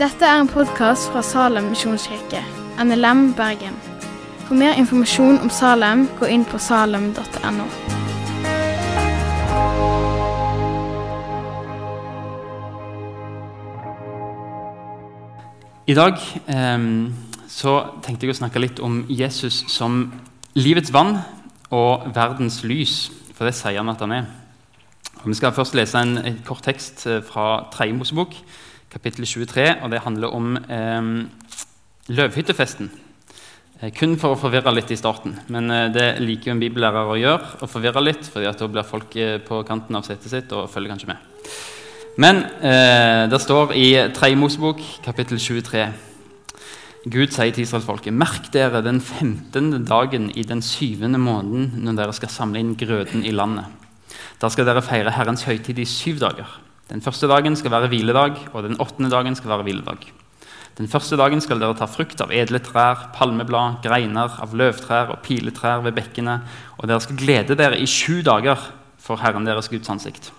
Dette 0.00 0.24
er 0.24 0.38
en 0.40 0.48
podkast 0.48 1.10
fra 1.12 1.20
Salem 1.20 1.66
misjonskirke, 1.74 2.38
NLM 2.80 3.34
Bergen. 3.36 3.74
For 4.46 4.56
mer 4.56 4.78
informasjon 4.80 5.36
om 5.42 5.50
Salem, 5.52 6.06
gå 6.16 6.24
inn 6.24 6.46
på 6.48 6.56
salem.no. 6.56 7.66
I 15.84 15.98
dag 15.98 16.16
eh, 16.48 16.88
så 17.52 17.76
tenkte 18.00 18.24
jeg 18.24 18.32
å 18.32 18.38
snakke 18.40 18.64
litt 18.64 18.80
om 18.80 19.02
Jesus 19.04 19.66
som 19.68 20.06
livets 20.56 20.94
vann 20.96 21.18
og 21.68 22.08
verdens 22.16 22.62
lys, 22.64 23.10
for 23.36 23.44
det 23.44 23.52
sier 23.60 23.82
han 23.82 23.92
at 23.92 24.00
han 24.08 24.16
er. 24.22 24.32
Og 25.20 25.28
vi 25.28 25.36
skal 25.36 25.52
først 25.52 25.76
lese 25.76 26.00
en, 26.00 26.16
en 26.24 26.42
kort 26.48 26.64
tekst 26.64 27.04
eh, 27.04 27.20
fra 27.20 27.66
Tredje 27.76 28.00
Mosebok, 28.00 28.40
kapittel 28.90 29.26
23. 29.26 29.82
og 29.82 29.90
Det 29.90 30.02
handler 30.04 30.34
om 30.34 30.56
eh, 30.56 31.12
løvhyttefesten. 32.10 32.90
Eh, 33.80 33.92
kun 33.96 34.18
for 34.20 34.34
å 34.34 34.40
forvirre 34.40 34.72
litt 34.74 34.90
i 34.92 34.98
starten. 34.98 35.38
Men 35.48 35.70
eh, 35.70 35.88
det 35.94 36.08
liker 36.20 36.50
jo 36.50 36.56
en 36.56 36.62
bibellærer 36.62 37.10
å 37.10 37.18
gjøre. 37.18 37.56
å 37.62 37.70
forvirre 37.70 38.02
litt, 38.02 38.26
fordi 38.26 38.50
Da 38.52 38.68
blir 38.68 38.88
folk 38.88 39.16
eh, 39.16 39.38
på 39.38 39.62
kanten 39.64 39.96
av 39.96 40.04
setet 40.04 40.30
sitt 40.30 40.52
og 40.52 40.70
følger 40.70 40.94
kanskje 40.94 41.12
med. 41.12 41.50
Men 42.20 42.44
eh, 42.60 43.26
det 43.30 43.40
står 43.40 43.74
i 43.78 43.88
3. 44.12 44.36
Mosebok, 44.36 44.80
kapittel 45.04 45.38
23 45.38 45.88
Gud 47.08 47.30
sier 47.32 47.48
til 47.54 47.64
israelsfolket.: 47.64 48.12
Merk 48.12 48.50
dere 48.52 48.82
den 48.84 49.00
15. 49.00 49.86
dagen 49.88 50.30
i 50.36 50.42
den 50.44 50.60
syvende 50.60 51.18
måneden 51.18 51.80
når 51.86 51.96
dere 51.96 52.12
skal 52.12 52.28
samle 52.28 52.60
inn 52.60 52.74
grøten 52.76 53.24
i 53.24 53.32
landet. 53.32 53.64
Da 54.40 54.50
skal 54.52 54.66
dere 54.68 54.82
feire 54.84 55.14
Herrens 55.16 55.46
høytid 55.48 55.78
i 55.78 55.88
syv 55.88 56.20
dager. 56.20 56.60
Den 56.90 57.02
første 57.04 57.28
dagen 57.30 57.54
skal 57.54 57.70
være 57.70 57.88
hviledag, 57.92 58.38
og 58.52 58.64
den 58.66 58.80
åttende 58.82 59.10
dagen 59.12 59.36
skal 59.38 59.52
være 59.52 59.66
hviledag. 59.68 60.08
Den 60.78 60.88
første 60.88 61.16
dagen 61.20 61.42
skal 61.44 61.60
dere 61.60 61.76
ta 61.78 61.86
frukt 61.86 62.22
av 62.24 62.32
edle 62.34 62.58
trær, 62.64 63.10
palmeblad, 63.14 63.78
greiner, 63.84 64.34
av 64.42 64.54
løvtrær 64.56 65.12
og 65.14 65.20
piletrær 65.22 65.84
ved 65.84 65.94
bekkene, 65.98 66.40
og 66.78 66.88
dere 66.90 67.02
skal 67.04 67.18
glede 67.20 67.56
dere 67.58 67.78
i 67.78 67.86
sju 67.86 68.22
dager 68.26 68.58
for 68.98 69.22
Herren 69.22 69.46
deres 69.46 69.70
Guds 69.70 69.90
ansikt. 69.92 70.32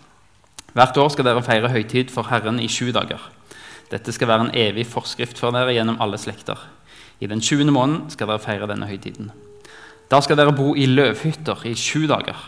Hvert 0.76 0.98
år 0.98 1.12
skal 1.14 1.28
dere 1.28 1.44
feire 1.44 1.72
høytid 1.72 2.12
for 2.12 2.28
Herren 2.32 2.60
i 2.60 2.68
sju 2.72 2.92
dager. 2.96 3.22
Dette 3.92 4.12
skal 4.16 4.30
være 4.32 4.48
en 4.48 4.54
evig 4.56 4.86
forskrift 4.88 5.40
for 5.40 5.56
dere 5.56 5.76
gjennom 5.76 6.00
alle 6.04 6.20
slekter. 6.20 6.60
I 7.20 7.28
den 7.32 7.44
sjuende 7.44 7.76
måneden 7.76 8.10
skal 8.12 8.32
dere 8.32 8.44
feire 8.44 8.70
denne 8.72 8.88
høytiden. 8.90 9.32
Da 10.12 10.20
skal 10.24 10.40
dere 10.40 10.56
bo 10.56 10.74
i 10.76 10.88
løvhytter 10.88 11.68
i 11.68 11.76
sju 11.80 12.08
dager. 12.12 12.40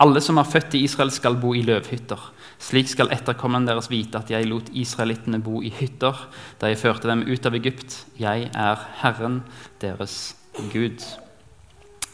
Alle 0.00 0.20
som 0.24 0.38
er 0.40 0.48
født 0.48 0.76
i 0.78 0.84
Israel, 0.86 1.10
skal 1.12 1.36
bo 1.40 1.52
i 1.56 1.64
løvhytter. 1.64 2.20
Slik 2.60 2.90
skal 2.92 3.08
etterkommerne 3.14 3.70
deres 3.70 3.88
vite 3.88 4.20
at 4.20 4.30
jeg 4.30 4.48
lot 4.50 4.68
israelittene 4.76 5.40
bo 5.40 5.62
i 5.64 5.72
hytter 5.72 6.18
da 6.60 6.68
jeg 6.68 6.80
førte 6.82 7.08
dem 7.08 7.24
ut 7.24 7.46
av 7.48 7.56
Egypt. 7.56 8.02
Jeg 8.20 8.50
er 8.52 8.84
Herren 9.00 9.40
deres 9.80 10.36
Gud. 10.72 11.00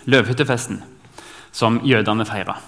Løvhyttefesten, 0.06 0.84
som 1.50 1.80
jødene 1.82 2.26
feira. 2.28 2.60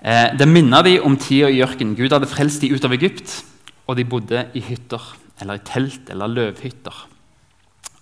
Eh, 0.00 0.32
det 0.32 0.48
minner 0.48 0.86
de 0.86 0.96
om 1.04 1.18
tida 1.20 1.50
i 1.52 1.60
ørkenen. 1.60 1.98
Gud 1.98 2.16
hadde 2.16 2.30
frelst 2.30 2.64
de 2.64 2.72
ut 2.72 2.84
av 2.88 2.96
Egypt, 2.96 3.42
og 3.84 3.98
de 3.98 4.08
bodde 4.08 4.46
i 4.56 4.64
hytter, 4.64 5.02
eller 5.42 5.60
i 5.60 5.64
telt 5.68 6.08
eller 6.08 6.32
løvhytter. 6.32 7.04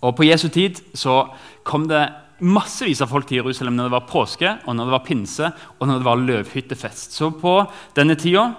Og 0.07 0.15
På 0.15 0.23
Jesu 0.23 0.47
tid 0.55 0.79
så 0.95 1.25
kom 1.67 1.89
det 1.91 2.07
massevis 2.39 3.01
av 3.03 3.11
folk 3.11 3.27
til 3.27 3.41
Jerusalem 3.41 3.75
når 3.75 3.89
det 3.89 3.97
var 3.97 4.07
påske, 4.07 4.55
og 4.67 4.77
når 4.77 4.87
det 4.87 4.95
var 4.95 5.07
pinse 5.07 5.51
og 5.51 5.89
når 5.89 5.99
det 5.99 6.07
var 6.07 6.23
løvhyttefest. 6.23 7.19
Så 7.19 7.33
på 7.35 7.59
denne 7.97 8.15
tida, 8.15 8.53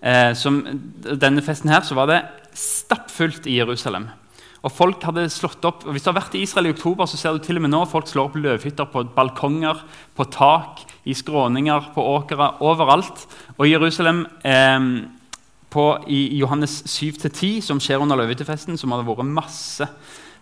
eh, 0.00 0.32
som 0.38 0.60
denne 1.02 1.44
festen 1.44 1.72
her, 1.72 1.84
så 1.86 1.96
var 1.98 2.10
det 2.10 2.22
stappfullt 2.58 3.46
i 3.46 3.58
Jerusalem. 3.58 4.08
Og 4.66 4.74
folk 4.74 5.04
hadde 5.06 5.28
slått 5.30 5.64
opp, 5.68 5.84
og 5.86 5.94
Hvis 5.94 6.02
du 6.02 6.10
har 6.10 6.18
vært 6.18 6.34
i 6.34 6.42
Israel 6.42 6.66
i 6.66 6.74
oktober, 6.74 7.06
så 7.06 7.16
ser 7.16 7.32
du 7.32 7.38
til 7.38 7.56
og 7.56 7.62
med 7.62 7.70
nå 7.70 7.84
folk 7.86 8.08
slår 8.10 8.30
opp 8.30 8.38
løvhytter 8.38 8.90
på 8.90 9.04
balkonger, 9.14 9.84
på 10.18 10.26
tak, 10.34 10.82
i 11.06 11.14
skråninger, 11.14 11.92
på 11.94 12.02
åkere, 12.02 12.56
overalt. 12.60 13.26
Og 13.56 13.66
i 13.66 13.72
Jerusalem 13.72 14.26
eh, 14.42 14.88
på, 15.70 15.84
i 16.08 16.38
Johannes 16.40 16.82
7-10, 16.90 17.60
som 17.62 17.78
skjer 17.80 18.02
under 18.02 18.18
løvhyttefesten, 18.18 18.76
så 18.76 18.86
må 18.86 18.98
det 18.98 19.06
ha 19.06 19.14
vært 19.14 19.36
masse 19.38 19.88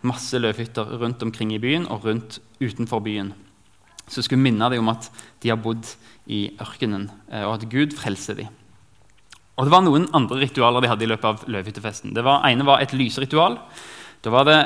masse 0.07 0.39
løvhytter 0.39 0.97
rundt 1.01 1.23
omkring 1.25 1.53
i 1.55 1.61
byen 1.63 1.87
og 1.91 2.05
rundt 2.07 2.41
utenfor 2.61 3.03
byen. 3.05 3.33
Så 4.09 4.23
skulle 4.23 4.43
minne 4.43 4.69
dem 4.71 4.85
om 4.85 4.93
at 4.93 5.09
de 5.43 5.51
har 5.51 5.61
bodd 5.61 5.89
i 6.31 6.49
ørkenen, 6.63 7.09
eh, 7.31 7.43
og 7.47 7.57
at 7.57 7.69
Gud 7.71 7.97
frelser 7.97 8.39
dem. 8.39 8.53
Og 9.57 9.65
Det 9.65 9.73
var 9.73 9.85
noen 9.87 10.09
andre 10.13 10.43
ritualer 10.43 10.85
de 10.85 10.89
hadde 10.91 11.07
i 11.07 11.09
løpet 11.09 11.29
av 11.29 11.45
løvhyttefesten. 11.49 12.13
Det 12.17 12.25
var, 12.25 12.45
ene 12.45 12.67
var 12.69 12.83
et 12.83 12.93
lyseritual. 12.93 13.57
Da 14.25 14.33
var 14.35 14.45
det 14.45 14.59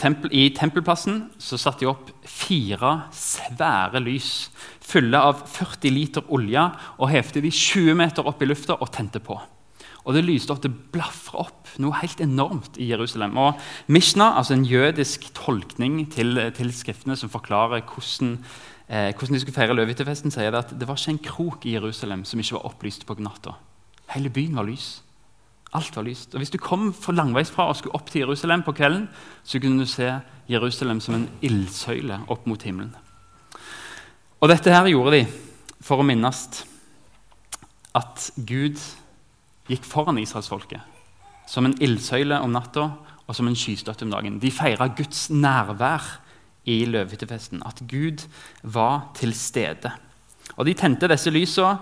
tempel, 0.00 0.32
I 0.32 0.48
tempelplassen 0.56 1.28
så 1.38 1.58
satte 1.60 1.84
de 1.84 1.90
opp 1.90 2.10
fire 2.26 3.04
svære 3.14 4.00
lys 4.02 4.48
fulle 4.84 5.18
av 5.20 5.44
40 5.46 5.94
liter 5.94 6.30
olje 6.34 6.62
og 6.98 7.10
hevte 7.12 7.42
de 7.44 7.50
20 7.52 7.94
meter 8.00 8.26
opp 8.26 8.42
i 8.42 8.48
lufta 8.48 8.78
og 8.80 8.90
tente 8.94 9.22
på. 9.22 9.38
Og 10.04 10.16
det 10.16 10.24
lyste 10.26 10.52
opp, 10.52 10.60
det 10.64 10.72
blafra 10.92 11.46
opp 11.46 11.70
noe 11.80 11.96
helt 12.02 12.20
enormt 12.20 12.76
i 12.76 12.90
Jerusalem. 12.90 13.38
Og 13.40 13.60
Mishna, 13.86 14.34
altså 14.36 14.56
en 14.56 14.66
jødisk 14.68 15.30
tolkning 15.36 16.02
til, 16.12 16.36
til 16.56 16.72
skriftene 16.76 17.16
som 17.16 17.32
forklarer 17.32 17.86
hvordan, 17.86 18.34
eh, 18.88 19.12
hvordan 19.14 19.38
de 19.38 19.40
skulle 19.40 19.56
feire 19.56 19.78
løvhyttefesten, 19.78 20.34
sier 20.34 20.52
det 20.52 20.60
at 20.60 20.74
det 20.76 20.88
var 20.88 21.00
ikke 21.00 21.14
en 21.16 21.22
krok 21.30 21.64
i 21.64 21.78
Jerusalem 21.78 22.26
som 22.28 22.42
ikke 22.42 22.58
var 22.58 22.68
opplyst 22.72 23.06
på 23.08 23.16
natta. 23.22 23.56
Hele 24.12 24.30
byen 24.30 24.56
var 24.56 24.68
lys. 24.68 25.02
Alt 25.74 25.96
var 25.96 26.06
lyst. 26.06 26.34
Og 26.34 26.38
Hvis 26.38 26.50
du 26.50 26.58
kom 26.58 26.92
for 26.92 27.12
langveisfra 27.12 27.68
og 27.68 27.76
skulle 27.76 27.94
opp 27.94 28.10
til 28.10 28.20
Jerusalem 28.20 28.62
på 28.62 28.72
kvelden, 28.72 29.08
så 29.44 29.58
kunne 29.60 29.80
du 29.80 29.86
se 29.86 30.20
Jerusalem 30.48 31.00
som 31.00 31.14
en 31.14 31.28
ildsøyle 31.42 32.20
opp 32.28 32.46
mot 32.46 32.62
himmelen. 32.62 32.94
Og 34.40 34.48
Dette 34.48 34.70
her 34.70 34.86
gjorde 34.86 35.16
de 35.16 35.26
for 35.80 35.98
å 35.98 36.06
minnes 36.06 36.64
at 37.94 38.30
Gud 38.36 38.80
gikk 39.68 39.86
foran 39.88 40.18
israelsfolket 40.18 40.80
som 41.46 41.66
en 41.66 41.76
ildsøyle 41.82 42.38
om 42.40 42.52
natta 42.52 42.88
og 43.24 43.36
som 43.36 43.48
en 43.48 43.56
skystøtte 43.56 44.04
om 44.06 44.12
dagen. 44.12 44.38
De 44.40 44.52
feira 44.52 44.88
Guds 44.96 45.28
nærvær 45.30 46.20
i 46.64 46.84
løvehyttefesten. 46.88 47.62
at 47.66 47.82
Gud 47.88 48.26
var 48.62 49.10
til 49.14 49.34
stede. 49.34 49.92
Og 50.56 50.66
De 50.66 50.74
tente 50.74 51.08
disse 51.08 51.30
lysene 51.30 51.78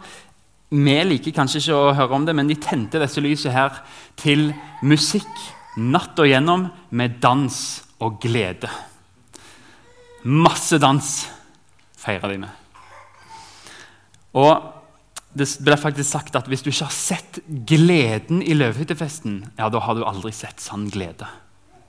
Vi 0.73 0.95
liker 1.05 1.35
kanskje 1.37 1.61
ikke 1.61 1.77
å 1.77 1.93
høre 1.99 2.17
om 2.17 2.25
det, 2.25 2.33
men 2.33 2.49
de 2.49 2.57
tente 2.57 3.01
disse 3.03 3.21
lysene 3.21 3.53
her 3.53 3.83
til 4.17 4.49
musikk 4.81 5.29
natta 5.77 6.25
gjennom 6.25 6.67
med 6.97 7.19
dans 7.21 7.59
og 8.01 8.17
glede. 8.23 8.71
Masse 10.25 10.79
dans 10.81 11.13
feira 12.01 12.31
de 12.31 12.41
med. 12.41 12.51
Og 14.33 14.73
det 15.37 15.49
ble 15.65 15.77
faktisk 15.81 16.09
sagt 16.09 16.37
at 16.37 16.49
hvis 16.49 16.65
du 16.65 16.71
ikke 16.73 16.89
har 16.89 16.97
sett 16.97 17.41
gleden 17.69 18.41
i 18.41 18.57
løvhyttefesten, 18.57 19.39
ja, 19.59 19.69
da 19.69 19.81
har 19.81 19.97
du 19.97 20.05
aldri 20.09 20.33
sett 20.37 20.61
sann 20.61 20.89
glede. 20.93 21.29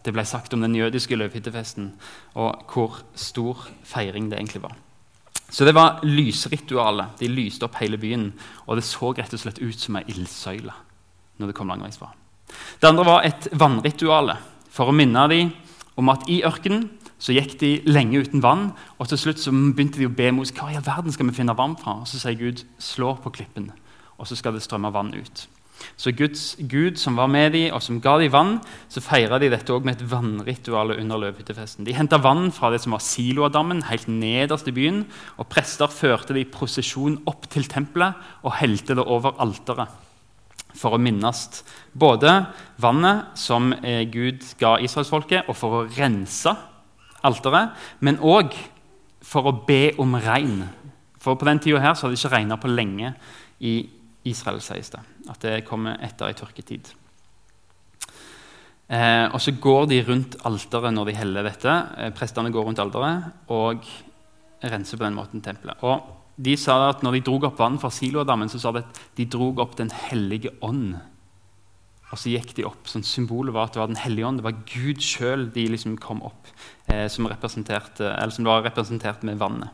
Det 0.03 0.11
ble 0.11 0.25
sagt 0.27 0.55
om 0.55 0.63
den 0.63 0.75
jødiske 0.75 1.15
løvhyttefesten 1.15 1.93
og 2.35 2.67
hvor 2.71 3.03
stor 3.15 3.69
feiring 3.87 4.27
det 4.31 4.39
egentlig 4.39 4.63
var. 4.65 4.75
Så 5.49 5.65
det 5.67 5.75
var 5.75 6.01
lysritualet. 6.05 7.19
De 7.19 7.29
lyste 7.29 7.67
opp 7.67 7.77
hele 7.81 7.99
byen, 8.01 8.31
og 8.65 8.77
det 8.77 8.85
så 8.87 9.11
rett 9.13 9.33
og 9.33 9.41
slett 9.41 9.61
ut 9.61 9.79
som 9.79 9.99
ei 9.99 10.05
ildsøyle 10.13 10.73
når 11.41 11.49
det 11.49 11.55
kom 11.57 11.69
langveisfra. 11.69 12.11
Det 12.81 12.87
andre 12.87 13.05
var 13.05 13.25
et 13.25 13.47
vannrituale 13.57 14.37
for 14.73 14.89
å 14.89 14.95
minne 14.95 15.27
dem 15.31 15.53
om 15.97 16.09
at 16.13 16.27
i 16.29 16.41
ørkenen 16.45 16.87
så 17.23 17.33
gikk 17.35 17.55
de 17.61 17.71
lenge 17.87 18.19
uten 18.19 18.41
vann, 18.43 18.71
og 18.99 19.07
til 19.07 19.19
slutt 19.21 19.39
så 19.39 19.53
begynte 19.53 20.01
de 20.01 20.09
å 20.09 20.13
be 20.13 20.27
Moses 20.35 20.55
hva 20.57 20.71
i 20.73 20.75
all 20.75 20.83
verden 20.83 21.13
skal 21.13 21.29
vi 21.29 21.37
finne 21.37 21.55
vann 21.55 21.77
fra. 21.79 22.01
Og 22.01 22.09
Så 22.09 22.19
sier 22.19 22.35
Gud 22.35 22.65
slå 22.81 23.13
på 23.15 23.31
klippen, 23.37 23.71
og 24.17 24.27
så 24.27 24.35
skal 24.35 24.57
det 24.57 24.63
strømme 24.65 24.91
vann 24.91 25.13
ut. 25.15 25.47
Så 25.97 26.13
Guds 26.15 26.55
Gud 26.69 26.99
som 27.01 27.17
var 27.19 27.29
med 27.31 27.53
dem, 27.55 27.73
og 27.75 27.81
som 27.83 27.99
ga 28.01 28.15
dem 28.21 28.31
vann, 28.33 28.53
så 28.91 29.03
feira 29.03 29.39
de 29.41 29.49
dette 29.53 29.73
også 29.73 29.87
med 29.87 29.97
et 29.97 30.07
vannritual 30.11 30.95
under 30.97 31.21
løvhyttefesten. 31.25 31.85
De 31.87 31.95
henta 31.95 32.19
vann 32.21 32.51
fra 32.55 32.71
det 32.73 32.81
som 32.83 32.95
var 32.95 33.03
Siloadammen, 33.03 33.83
helt 33.89 34.07
nederst 34.07 34.67
i 34.67 34.75
byen. 34.75 35.05
og 35.37 35.47
Prester 35.51 35.87
førte 35.87 36.33
det 36.33 36.45
i 36.45 36.51
prosesjon 36.51 37.21
opp 37.29 37.49
til 37.49 37.67
tempelet 37.69 38.19
og 38.43 38.57
helte 38.59 38.95
det 38.95 39.05
over 39.05 39.37
alteret. 39.43 39.87
For 40.73 40.95
å 40.95 41.01
minnes 41.01 41.63
både 41.93 42.31
vannet 42.81 43.37
som 43.37 43.73
eh, 43.83 44.03
Gud 44.09 44.41
ga 44.57 44.79
israelsfolket, 44.81 45.49
og 45.49 45.57
for 45.57 45.83
å 45.83 45.87
rense 45.93 46.55
alteret, 47.23 47.75
men 48.01 48.17
òg 48.17 48.55
for 49.23 49.47
å 49.47 49.57
be 49.67 49.93
om 50.01 50.17
regn. 50.19 50.63
For 51.21 51.39
på 51.39 51.47
den 51.47 51.61
tida 51.63 51.81
her 51.83 51.93
så 51.95 52.07
hadde 52.07 52.17
det 52.17 52.23
ikke 52.23 52.35
regna 52.35 52.57
på 52.59 52.71
lenge 52.71 53.13
i 53.63 53.75
Israel, 53.77 53.99
sies 54.31 54.89
det. 54.93 55.01
At 55.29 55.41
det 55.41 55.65
kommer 55.67 55.99
etter 56.01 56.29
ei 56.29 56.37
tørketid. 56.37 56.93
Eh, 58.93 59.27
og 59.31 59.39
så 59.41 59.53
går 59.59 59.87
de 59.89 60.01
rundt 60.05 60.35
alteret 60.45 60.93
når 60.93 61.09
de 61.09 61.15
heller 61.17 61.47
dette. 61.47 61.71
Eh, 61.97 62.11
prestene 62.15 62.51
går 62.51 62.67
rundt 62.67 62.81
alteret 62.83 63.49
og 63.53 63.85
renser 64.63 64.99
på 64.99 65.05
den 65.05 65.17
måten 65.17 65.41
tempelet. 65.43 65.79
Og 65.83 66.03
de 66.35 66.55
sa 66.57 66.89
at 66.89 67.03
når 67.03 67.17
de 67.17 67.25
drog 67.25 67.47
opp 67.49 67.59
vann 67.61 67.79
fra 67.79 67.91
Siloadammen, 67.93 68.49
så 68.49 68.59
sa 68.59 68.71
de 68.73 68.83
at 68.83 69.01
de 69.17 69.25
drog 69.25 69.59
opp 69.61 69.75
Den 69.77 69.91
hellige 69.91 70.49
ånd 70.61 70.95
Og 72.11 72.17
så 72.17 72.29
gikk 72.29 72.55
de 72.55 72.65
opp. 72.65 72.87
sånn 72.87 73.03
Symbolet 73.05 73.53
var 73.53 73.67
at 73.67 73.73
det 73.73 73.81
var 73.81 73.87
Den 73.87 74.01
hellige 74.01 74.25
ånd. 74.25 74.37
Det 74.37 74.45
var 74.45 74.63
Gud 74.65 75.01
sjøl 75.01 75.51
de 75.53 75.67
liksom 75.67 75.97
kom 75.97 76.21
opp, 76.21 76.47
eh, 76.87 77.07
som, 77.07 77.25
som 77.25 78.45
var 78.45 78.63
representert 78.63 79.23
med 79.23 79.37
vannet. 79.37 79.69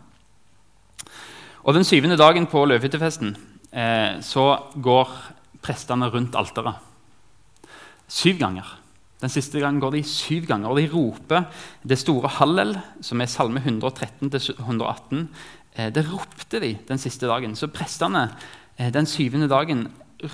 Og 1.63 1.73
Den 1.73 1.83
syvende 1.83 2.17
dagen 2.17 2.47
på 2.47 2.65
løvhyttefesten 2.65 3.35
eh, 3.71 4.19
så 4.25 4.45
går 4.75 5.09
prestene 5.63 6.09
rundt 6.11 6.37
alteret. 6.39 6.79
Syv 8.09 8.39
ganger. 8.39 8.75
Den 9.19 9.31
siste 9.31 9.59
gangen 9.59 9.81
går 9.83 9.97
de 9.97 10.03
syv 10.07 10.47
ganger, 10.47 10.71
og 10.71 10.79
de 10.79 10.87
roper 10.91 11.47
det 11.83 11.99
store 11.99 12.31
hallel, 12.39 12.77
som 13.03 13.19
er 13.19 13.29
Salme 13.29 13.59
113-118. 13.59 15.25
Eh, 15.75 15.89
det 15.93 16.05
ropte 16.07 16.61
de 16.63 16.75
den 16.87 17.01
siste 17.01 17.27
dagen. 17.27 17.55
Så 17.55 17.67
prestene 17.67 18.29
eh, 18.77 18.91
den 18.95 19.09
syvende 19.09 19.49
dagen 19.51 19.89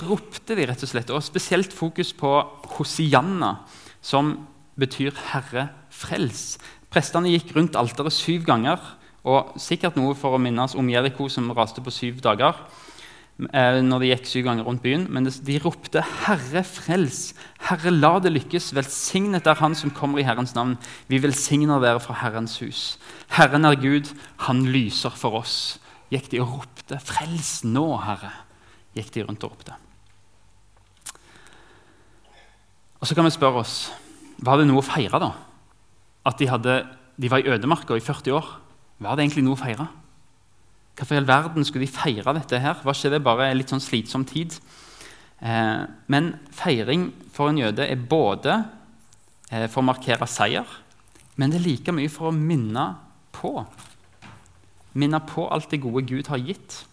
ropte 0.05 0.57
de 0.57 0.67
rett 0.69 0.85
og 0.85 0.89
slett, 0.89 1.11
og 1.13 1.25
spesielt 1.25 1.73
fokus 1.73 2.13
på 2.17 2.29
Hosianna, 2.77 3.57
som 4.01 4.47
betyr 4.77 5.11
'Herre, 5.13 5.69
frels'. 5.89 6.57
Prestene 6.89 7.29
gikk 7.33 7.55
rundt 7.55 7.75
alteret 7.75 8.13
syv 8.13 8.45
ganger, 8.45 8.79
og 9.25 9.57
sikkert 9.57 9.97
noe 9.97 10.13
for 10.13 10.35
å 10.35 10.41
minnes 10.41 10.75
om 10.75 10.89
Jeriko, 10.89 11.27
som 11.29 11.51
raste 11.51 11.81
på 11.81 11.91
syv 11.91 12.21
dager. 12.21 12.53
Eh, 13.35 13.81
når 13.83 13.99
de 13.99 14.09
gikk 14.13 14.29
syv 14.31 14.45
ganger 14.45 14.63
rundt 14.63 14.79
byen, 14.79 15.09
men 15.11 15.25
de 15.27 15.57
ropte 15.59 15.99
'Herre, 15.99 16.63
frels! 16.63 17.33
Herre, 17.67 17.91
la 17.91 18.19
det 18.19 18.31
lykkes! 18.31 18.71
Velsignet 18.71 19.47
er 19.47 19.59
Han 19.59 19.75
som 19.75 19.91
kommer 19.91 20.19
i 20.19 20.23
Herrens 20.23 20.55
navn. 20.55 20.77
Vi 21.09 21.19
velsigner 21.19 21.81
dere 21.83 21.99
fra 21.99 22.13
Herrens 22.13 22.59
hus. 22.59 22.97
Herren 23.27 23.65
er 23.65 23.75
Gud, 23.75 24.15
Han 24.37 24.65
lyser 24.65 25.11
for 25.11 25.35
oss. 25.35 25.79
Gikk 26.09 26.31
de 26.31 26.39
og 26.39 26.47
ropte 26.47 26.95
'Frels 26.95 27.63
nå, 27.65 27.97
Herre!' 27.97 28.45
gikk 28.95 29.11
de 29.11 29.23
rundt 29.23 29.43
og 29.43 29.51
ropte. 29.51 29.73
Og 33.01 33.07
Så 33.07 33.15
kan 33.15 33.25
vi 33.25 33.29
spørre 33.31 33.59
oss 33.59 33.91
var 34.39 34.57
det 34.57 34.67
noe 34.67 34.79
å 34.79 34.85
feire. 34.85 35.19
da? 35.19 35.33
At 36.25 36.37
de, 36.37 36.47
hadde, 36.47 36.87
de 37.19 37.29
var 37.29 37.39
i 37.39 37.49
ødemarka 37.49 37.95
i 37.95 37.99
40 37.99 38.31
år. 38.31 38.61
Var 38.99 39.15
det 39.15 39.23
egentlig 39.23 39.43
noe 39.43 39.55
å 39.55 39.61
feire? 39.61 39.87
Hvorfor 40.95 41.15
i 41.15 41.19
all 41.19 41.27
verden 41.27 41.65
skulle 41.67 41.85
de 41.85 41.91
feire 41.91 42.33
dette? 42.37 42.59
her? 42.59 42.79
Var 42.83 42.95
ikke 42.95 43.11
det 43.11 43.23
bare 43.23 43.49
en 43.51 43.59
litt 43.59 43.71
sånn 43.73 43.83
slitsom 43.83 44.23
tid? 44.27 44.55
Eh, 45.43 45.83
men 46.07 46.31
feiring 46.55 47.09
for 47.35 47.51
en 47.51 47.59
jøde 47.59 47.83
er 47.83 47.99
både 47.99 48.55
eh, 49.51 49.67
for 49.67 49.81
å 49.81 49.89
markere 49.89 50.27
seier, 50.29 50.65
men 51.35 51.51
det 51.51 51.59
er 51.59 51.67
like 51.67 51.95
mye 51.95 52.11
for 52.11 52.31
å 52.31 52.35
minne 52.35 52.85
på. 53.35 53.57
Minne 54.95 55.19
på 55.27 55.49
alt 55.51 55.67
det 55.73 55.81
gode 55.83 56.05
Gud 56.07 56.31
har 56.31 56.39
gitt. 56.39 56.85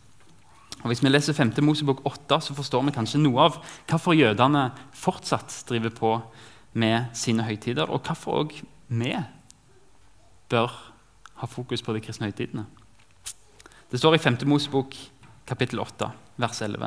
Og 0.83 0.91
Hvis 0.91 1.05
vi 1.05 1.13
leser 1.13 1.37
5. 1.39 1.55
Mosebok 1.63 2.03
8, 2.05 2.41
så 2.43 2.55
forstår 2.59 2.83
vi 2.89 2.97
kanskje 2.97 3.23
noe 3.23 3.47
av 3.47 3.61
hvorfor 3.87 4.19
jødene 4.19 4.73
fortsatt 4.99 5.63
driver 5.69 5.95
på 5.95 6.17
med 6.75 7.15
sine 7.15 7.47
høytider, 7.47 7.87
og 7.87 8.03
hvorfor 8.03 8.43
òg 8.43 8.57
vi 8.89 9.15
bør 10.51 10.75
ha 11.39 11.47
fokus 11.47 11.83
på 11.83 11.95
de 11.95 12.03
kristne 12.03 12.27
høytidene. 12.27 12.67
Det 13.93 13.99
står 14.01 14.15
i 14.17 14.19
5. 14.19 14.37
Mosebok 14.49 14.95
kapittel 15.45 15.81
8, 15.83 16.07
vers 16.41 16.61
11. 16.65 16.87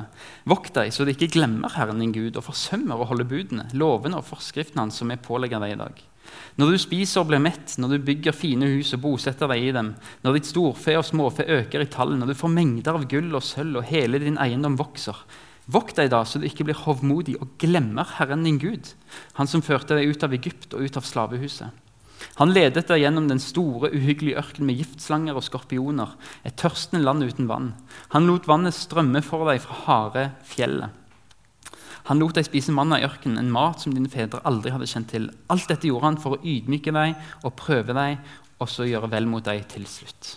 Vokt 0.49 0.71
deg 0.73 0.87
så 0.89 1.05
du 1.05 1.11
ikke 1.11 1.27
glemmer 1.35 1.69
Herren 1.77 1.99
din 2.01 2.15
Gud 2.15 2.39
og 2.39 2.47
forsømmer 2.47 2.97
å 2.97 3.05
holde 3.05 3.27
budene, 3.29 3.67
lovene 3.77 4.17
og 4.17 4.25
forskriftene 4.25 4.81
hans 4.81 4.97
som 4.97 5.13
jeg 5.13 5.21
pålegger 5.21 5.61
deg 5.61 5.75
i 5.75 5.77
dag. 5.83 6.01
Når 6.57 6.73
du 6.73 6.79
spiser 6.81 7.21
og 7.21 7.29
blir 7.29 7.43
mett, 7.45 7.75
når 7.77 7.93
du 7.93 8.07
bygger 8.07 8.33
fine 8.33 8.71
hus 8.71 8.95
og 8.97 9.03
bosetter 9.03 9.53
deg 9.53 9.67
i 9.67 9.75
dem, 9.77 9.93
når 10.25 10.39
ditt 10.39 10.49
storfe 10.49 10.97
og 10.97 11.05
småfe 11.05 11.45
øker 11.45 11.85
i 11.85 11.91
tall, 11.93 12.15
når 12.17 12.33
du 12.33 12.39
får 12.41 12.55
mengder 12.57 12.97
av 12.97 13.05
gull 13.13 13.29
og 13.37 13.45
sølv 13.45 13.83
og 13.83 13.89
hele 13.91 14.23
din 14.25 14.41
eiendom 14.41 14.81
vokser, 14.81 15.21
Vokt 15.65 15.97
deg 15.97 16.11
da 16.13 16.19
så 16.29 16.37
du 16.37 16.43
ikke 16.45 16.67
blir 16.67 16.77
hovmodig 16.77 17.39
og 17.41 17.55
glemmer 17.61 18.05
Herren 18.19 18.43
din 18.45 18.59
Gud, 18.61 18.91
Han 19.33 19.49
som 19.49 19.63
førte 19.65 19.97
deg 19.97 20.13
ut 20.13 20.25
av 20.25 20.33
Egypt 20.33 20.73
og 20.73 20.85
ut 20.85 20.97
av 20.97 21.05
slavehuset. 21.05 21.84
Han 22.39 22.51
ledet 22.51 22.87
deg 22.89 23.01
gjennom 23.01 23.29
den 23.29 23.39
store, 23.39 23.91
uhyggelige 23.95 24.39
ørkenen 24.41 24.69
med 24.69 24.81
giftslanger 24.81 25.37
og 25.37 25.45
skorpioner, 25.45 26.13
et 26.43 26.57
tørstende 26.59 27.05
land 27.05 27.23
uten 27.23 27.49
vann. 27.49 27.73
Han 28.13 28.27
lot 28.27 28.49
vannet 28.49 28.75
strømme 28.75 29.21
for 29.25 29.47
deg 29.49 29.61
fra 29.63 29.81
harde 29.85 30.25
fjellet. 30.47 31.01
Han 32.05 32.19
lot 32.21 32.37
deg 32.37 32.45
spise 32.45 32.73
manna 32.75 32.99
i 33.01 33.05
ørkenen, 33.07 33.39
en 33.41 33.53
mat 33.53 33.81
som 33.81 33.93
dine 33.95 34.11
fedre 34.11 34.43
aldri 34.45 34.73
hadde 34.73 34.89
kjent 34.89 35.09
til. 35.09 35.29
Alt 35.49 35.69
dette 35.71 35.89
gjorde 35.89 36.11
han 36.11 36.19
for 36.21 36.35
å 36.35 36.41
ydmyke 36.45 36.93
deg 36.93 37.15
og 37.41 37.55
prøve 37.57 37.95
deg, 37.97 38.19
og 38.61 38.69
så 38.71 38.85
gjøre 38.85 39.09
vel 39.11 39.25
mot 39.29 39.45
deg 39.45 39.63
til 39.71 39.87
slutt. 39.89 40.35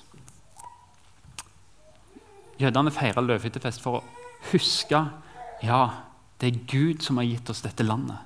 Jødene 2.59 2.91
feirer 2.91 3.23
løvhyttefest 3.23 3.85
for 3.85 4.01
å 4.01 4.05
huske 4.51 5.03
ja, 5.63 5.83
det 6.41 6.49
er 6.49 6.65
Gud 6.71 7.05
som 7.05 7.21
har 7.21 7.29
gitt 7.29 7.51
oss 7.53 7.63
dette 7.65 7.87
landet. 7.87 8.19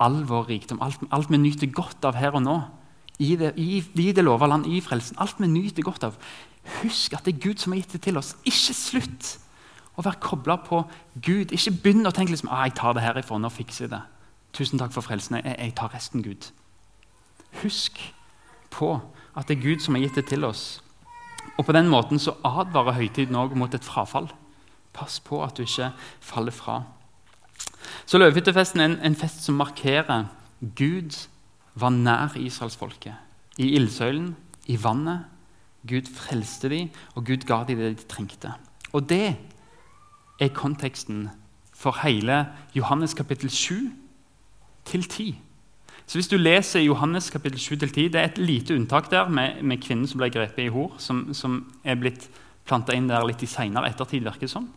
All 0.00 0.22
vår 0.28 0.48
rikdom, 0.52 0.80
alt, 0.84 1.02
alt 1.14 1.30
vi 1.32 1.40
nyter 1.40 1.70
godt 1.72 2.04
av 2.06 2.16
her 2.18 2.36
og 2.36 2.44
nå 2.44 2.56
i 3.18 3.36
det, 3.36 3.52
i, 3.56 3.78
i 3.78 4.12
det 4.12 4.24
lova 4.24 4.46
land, 4.50 4.66
i 4.66 4.80
frelsen. 4.82 5.18
Alt 5.22 5.38
vi 5.38 5.46
nyter 5.50 5.86
godt 5.86 6.06
av. 6.08 6.18
Husk 6.80 7.14
at 7.14 7.26
det 7.26 7.34
er 7.34 7.42
Gud 7.44 7.62
som 7.62 7.74
har 7.74 7.82
gitt 7.82 7.94
det 7.94 8.02
til 8.06 8.18
oss. 8.18 8.34
Ikke 8.48 8.74
slutt 8.74 9.34
å 9.94 10.02
være 10.02 10.22
kobla 10.22 10.56
på 10.64 10.82
Gud. 11.22 11.52
Ikke 11.54 11.74
begynn 11.84 12.08
å 12.08 12.14
tenke 12.14 12.34
liksom, 12.34 12.50
ah, 12.50 12.64
jeg 12.66 12.76
tar 12.80 12.96
det 12.96 13.04
herifra, 13.04 13.38
nå 13.38 13.50
fikser 13.52 13.92
det. 13.92 14.02
Tusen 14.54 14.80
takk 14.80 14.94
for 14.94 15.06
frelsen. 15.06 15.38
Jeg, 15.42 15.56
jeg 15.58 15.74
tar 15.78 15.92
resten, 15.94 16.24
Gud. 16.24 16.50
Husk 17.62 18.00
på 18.74 18.96
at 19.34 19.50
det 19.50 19.58
er 19.58 19.62
Gud 19.62 19.84
som 19.84 19.94
har 19.94 20.06
gitt 20.06 20.18
det 20.18 20.26
til 20.30 20.46
oss. 20.46 20.80
Og 21.58 21.66
På 21.66 21.74
den 21.76 21.88
måten 21.88 22.18
så 22.18 22.34
advarer 22.42 22.98
høytiden 22.98 23.36
òg 23.38 23.54
mot 23.58 23.74
et 23.74 23.84
frafall. 23.86 24.26
Pass 24.94 25.20
på 25.22 25.42
at 25.44 25.56
du 25.56 25.62
ikke 25.62 25.92
faller 26.22 26.54
fra. 26.54 26.82
Så 28.06 28.18
Løvehyttefesten 28.18 28.80
er 28.80 28.90
en, 28.90 28.98
en 29.02 29.16
fest 29.18 29.44
som 29.44 29.58
markerer 29.58 30.26
Gud 30.74 31.14
var 31.74 31.90
nær 31.90 32.36
israelsfolket. 32.36 33.14
I 33.58 33.74
ildsøylen, 33.78 34.36
i 34.66 34.78
vannet. 34.82 35.24
Gud 35.88 36.08
frelste 36.08 36.68
dem, 36.72 36.88
og 37.14 37.26
Gud 37.26 37.44
ga 37.46 37.64
dem 37.68 37.78
det 37.78 37.98
de 37.98 38.06
trengte. 38.08 38.54
Og 38.92 39.08
det 39.08 39.36
er 40.40 40.48
konteksten 40.48 41.28
for 41.74 41.98
hele 42.02 42.46
Johannes 42.74 43.14
kapittel 43.14 43.50
7 43.50 43.90
til 44.84 45.04
10. 45.04 45.40
Så 46.06 46.16
Hvis 46.18 46.28
du 46.28 46.36
leser 46.36 46.80
Johannes 46.80 47.30
kapittel 47.30 47.58
7 47.58 47.76
til 47.76 47.92
10, 47.92 48.08
det 48.08 48.20
er 48.20 48.24
et 48.24 48.38
lite 48.38 48.74
unntak 48.74 49.10
der 49.10 49.28
med, 49.28 49.62
med 49.62 49.78
kvinnen 49.78 50.06
som 50.06 50.18
ble 50.18 50.30
grepet 50.30 50.64
i 50.64 50.68
hor, 50.72 50.94
som, 50.98 51.34
som 51.34 51.72
er 51.84 51.94
blitt 52.00 52.30
planta 52.64 52.92
inn 52.96 53.08
der 53.08 53.24
litt 53.24 53.42
i 53.42 53.46
seinere 53.46 53.88
ettertid. 53.88 54.24
virker 54.24 54.46
som. 54.46 54.68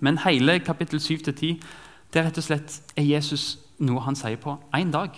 Men 0.00 0.18
hele 0.18 0.58
kapittel 0.58 1.00
7 1.00 1.18
til 1.18 1.34
10 1.34 1.60
det 2.12 2.20
er 2.20 2.26
rett 2.26 2.38
og 2.38 2.44
slett 2.44 2.80
er 2.98 3.06
Jesus 3.06 3.58
noe 3.78 4.02
han 4.02 4.16
sier 4.18 4.36
på 4.36 4.56
én 4.74 4.90
dag. 4.90 5.14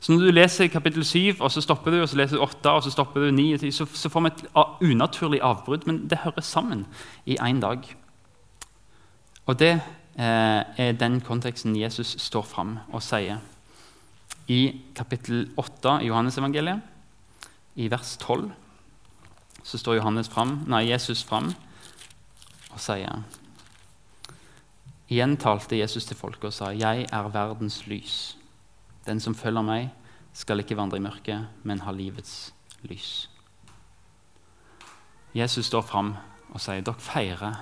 Så 0.00 0.12
når 0.12 0.20
du 0.24 0.32
leser 0.32 0.70
kapittel 0.72 1.04
7, 1.04 1.40
og 1.40 1.50
så 1.52 1.60
stopper 1.60 1.92
du, 1.92 2.00
og 2.00 2.08
så 2.08 2.16
leser 2.16 2.36
du 2.36 2.42
8, 2.42 2.70
og 2.70 2.82
så 2.82 2.90
stopper 2.90 3.20
du 3.20 3.30
9, 3.36 3.70
så, 3.70 3.84
så 3.84 4.08
får 4.08 4.20
vi 4.24 4.30
et 4.32 4.44
unaturlig 4.80 5.40
avbrudd, 5.44 5.84
men 5.86 6.06
det 6.08 6.22
hører 6.24 6.40
sammen 6.40 6.86
i 7.26 7.36
én 7.36 7.60
dag. 7.60 7.84
Og 9.46 9.58
det 9.58 9.74
eh, 10.16 10.62
er 10.76 10.96
den 10.96 11.20
konteksten 11.20 11.76
Jesus 11.76 12.14
står 12.18 12.48
fram 12.48 12.78
og 12.92 13.02
sier. 13.04 13.42
I 14.48 14.80
kapittel 14.96 15.50
8 15.60 15.98
i 16.00 16.08
Johannesevangeliet, 16.08 16.80
i 17.76 17.90
vers 17.90 18.16
12, 18.16 18.48
så 19.62 19.78
står 19.78 20.00
frem, 20.32 20.64
nei, 20.66 20.88
Jesus 20.88 21.22
fram 21.22 21.52
og 22.70 22.80
sier 22.80 23.22
Igjen 25.10 25.36
talte 25.36 25.76
Jesus 25.76 26.04
til 26.06 26.16
folket 26.16 26.44
og 26.44 26.52
sa, 26.52 26.70
'Jeg 26.70 27.06
er 27.12 27.28
verdens 27.28 27.82
lys'. 27.82 28.39
Den 29.10 29.18
som 29.18 29.34
følger 29.34 29.66
meg, 29.66 29.90
skal 30.32 30.62
ikke 30.62 30.76
vandre 30.78 31.00
i 31.00 31.02
mørket, 31.02 31.48
men 31.66 31.82
ha 31.82 31.90
livets 31.90 32.52
lys. 32.86 33.26
Jesus 35.34 35.66
står 35.66 35.82
fram 35.88 36.12
og 36.50 36.62
sier 36.62 36.84
dere 36.86 37.02
feirer 37.02 37.58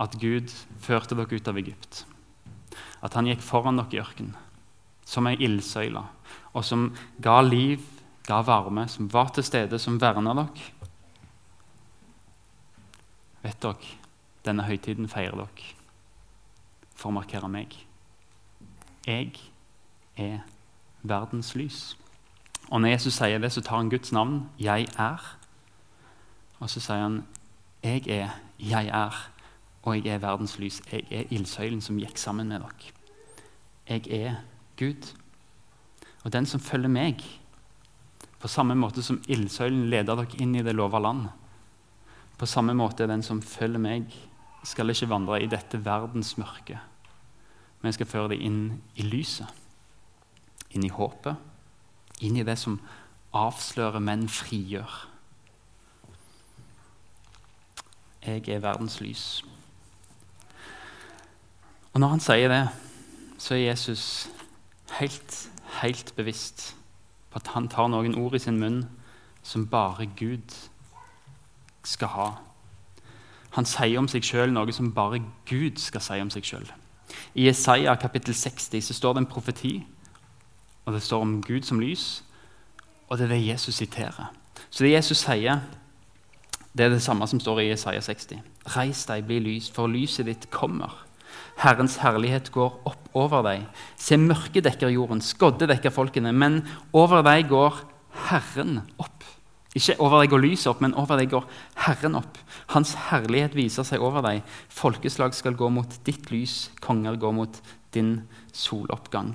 at 0.00 0.16
Gud 0.20 0.52
førte 0.80 1.16
dere 1.16 1.36
ut 1.36 1.50
av 1.52 1.60
Egypt. 1.60 2.04
At 3.04 3.16
han 3.16 3.28
gikk 3.28 3.44
foran 3.44 3.76
dere 3.80 3.98
i 3.98 4.00
ørkenen 4.00 4.36
som 5.06 5.28
ei 5.30 5.36
ildsøyle, 5.46 6.02
og 6.56 6.64
som 6.66 6.88
ga 7.22 7.36
liv, 7.44 7.84
ga 8.26 8.40
varme, 8.42 8.88
som 8.90 9.06
var 9.12 9.28
til 9.36 9.44
stede, 9.46 9.78
som 9.78 10.00
verna 10.02 10.32
dere. 10.34 10.64
Vet 13.44 13.60
dere, 13.62 13.92
denne 14.48 14.66
høytiden 14.66 15.06
feirer 15.12 15.44
dere 15.44 15.68
for 16.96 17.12
å 17.12 17.18
markere 17.20 17.52
meg. 17.52 17.76
Jeg 19.06 19.36
er 20.16 20.38
verdens 21.02 21.54
lys. 21.54 21.96
Og 22.70 22.80
Når 22.80 22.88
Jesus 22.88 23.14
sier 23.14 23.38
det, 23.38 23.52
så 23.52 23.60
tar 23.60 23.76
han 23.76 23.90
Guds 23.90 24.12
navn 24.12 24.50
'Jeg 24.58 24.88
er'. 24.98 25.36
Og 26.58 26.70
så 26.70 26.80
sier 26.80 27.02
han 27.02 27.24
'Jeg 27.82 28.08
er, 28.08 28.30
jeg 28.58 28.86
er, 28.86 29.30
og 29.82 29.96
jeg 29.96 30.14
er 30.14 30.18
verdens 30.18 30.56
lys'. 30.58 30.82
Jeg 30.92 31.04
er 31.10 31.24
ildsøylen 31.30 31.80
som 31.80 31.98
gikk 31.98 32.18
sammen 32.18 32.48
med 32.48 32.60
dere. 32.60 32.92
Jeg 33.88 34.10
er 34.10 34.34
Gud. 34.78 35.14
Og 36.24 36.32
den 36.32 36.46
som 36.46 36.60
følger 36.60 36.88
meg, 36.88 37.22
på 38.40 38.48
samme 38.48 38.74
måte 38.74 39.02
som 39.02 39.22
ildsøylen 39.28 39.90
leder 39.90 40.14
dere 40.14 40.40
inn 40.40 40.54
i 40.54 40.62
det 40.62 40.74
lova 40.74 40.98
land, 40.98 41.28
på 42.38 42.46
samme 42.46 42.74
måte 42.74 43.06
den 43.06 43.22
som 43.22 43.42
følger 43.42 43.78
meg, 43.78 44.04
skal 44.64 44.90
ikke 44.90 45.08
vandre 45.08 45.42
i 45.42 45.46
dette 45.46 45.84
verdens 45.84 46.38
mørke 46.38 46.80
men 47.86 47.94
skal 47.94 48.08
føre 48.10 48.32
dem 48.34 48.42
inn 48.42 48.60
i 48.98 49.06
lyset. 49.06 49.46
Inn 50.70 50.84
i 50.84 50.92
håpet. 50.92 51.36
Inn 52.20 52.36
i 52.36 52.44
det 52.46 52.58
som 52.58 52.80
avslører, 53.36 54.00
men 54.00 54.28
frigjør. 54.28 55.08
Jeg 58.26 58.48
er 58.48 58.64
verdens 58.64 59.00
lys. 59.00 59.44
Og 61.92 62.00
Når 62.00 62.08
han 62.08 62.20
sier 62.20 62.48
det, 62.48 62.64
så 63.38 63.54
er 63.54 63.68
Jesus 63.68 64.28
helt, 64.98 65.50
helt 65.80 66.12
bevisst 66.16 66.74
på 67.30 67.38
at 67.38 67.52
han 67.54 67.68
tar 67.68 67.88
noen 67.88 68.16
ord 68.18 68.34
i 68.34 68.40
sin 68.42 68.58
munn 68.60 68.82
som 69.46 69.68
bare 69.70 70.08
Gud 70.18 70.56
skal 71.84 72.08
ha. 72.08 72.28
Han 73.56 73.64
sier 73.64 74.00
om 74.00 74.08
seg 74.10 74.26
sjøl 74.26 74.52
noe 74.52 74.72
som 74.74 74.92
bare 74.92 75.22
Gud 75.48 75.78
skal 75.80 76.02
si 76.04 76.20
om 76.20 76.32
seg 76.32 76.44
sjøl. 76.44 76.66
I 77.38 77.48
Isaiah 77.48 77.96
kapittel 78.00 78.34
60 78.34 78.82
så 78.84 78.96
står 78.96 79.14
det 79.14 79.22
en 79.22 79.30
profeti, 79.30 79.74
og 80.86 80.94
det 80.94 81.02
står 81.02 81.24
om 81.26 81.40
Gud 81.42 81.66
som 81.66 81.80
lys. 81.82 82.22
Og 83.10 83.18
det 83.18 83.26
er 83.26 83.34
det 83.34 83.46
Jesus 83.46 83.82
siterer. 83.82 84.30
Så 84.70 84.84
det 84.84 84.94
Jesus 84.94 85.22
sier, 85.22 85.60
det 86.76 86.86
er 86.86 86.94
det 86.94 87.02
samme 87.02 87.26
som 87.26 87.40
står 87.42 87.62
i 87.62 87.72
Isaiah 87.72 88.02
60. 88.02 88.40
Reis 88.76 89.04
deg, 89.08 89.26
bli 89.26 89.40
lys, 89.42 89.70
for 89.72 89.90
lyset 89.90 90.28
ditt 90.28 90.48
kommer. 90.54 90.92
Herrens 91.62 91.96
herlighet 92.02 92.50
går 92.52 92.74
opp 92.88 93.08
over 93.16 93.44
deg. 93.46 93.64
Se, 93.96 94.18
mørket 94.20 94.66
dekker 94.66 94.92
jorden, 94.92 95.22
skodde 95.24 95.68
dekker 95.70 95.94
folkene, 95.94 96.34
men 96.36 96.60
over 96.96 97.24
deg 97.26 97.48
går 97.50 97.80
Herren 98.28 98.82
opp. 99.00 99.24
Ikke 99.76 99.96
over 100.00 100.22
deg 100.22 100.32
går 100.32 100.44
lyset 100.44 100.70
opp, 100.72 100.84
men 100.84 100.94
over 100.96 101.20
deg 101.20 101.32
går 101.32 101.48
Herren 101.86 102.16
opp. 102.20 102.38
Hans 102.72 102.94
herlighet 103.08 103.56
viser 103.56 103.84
seg 103.88 104.04
over 104.04 104.24
deg. 104.24 104.44
Folkeslag 104.72 105.36
skal 105.36 105.56
gå 105.56 105.68
mot 105.72 105.98
ditt 106.08 106.30
lys, 106.32 106.70
konger 106.84 107.18
går 107.20 107.36
mot 107.36 107.60
din 107.96 108.18
soloppgang. 108.56 109.34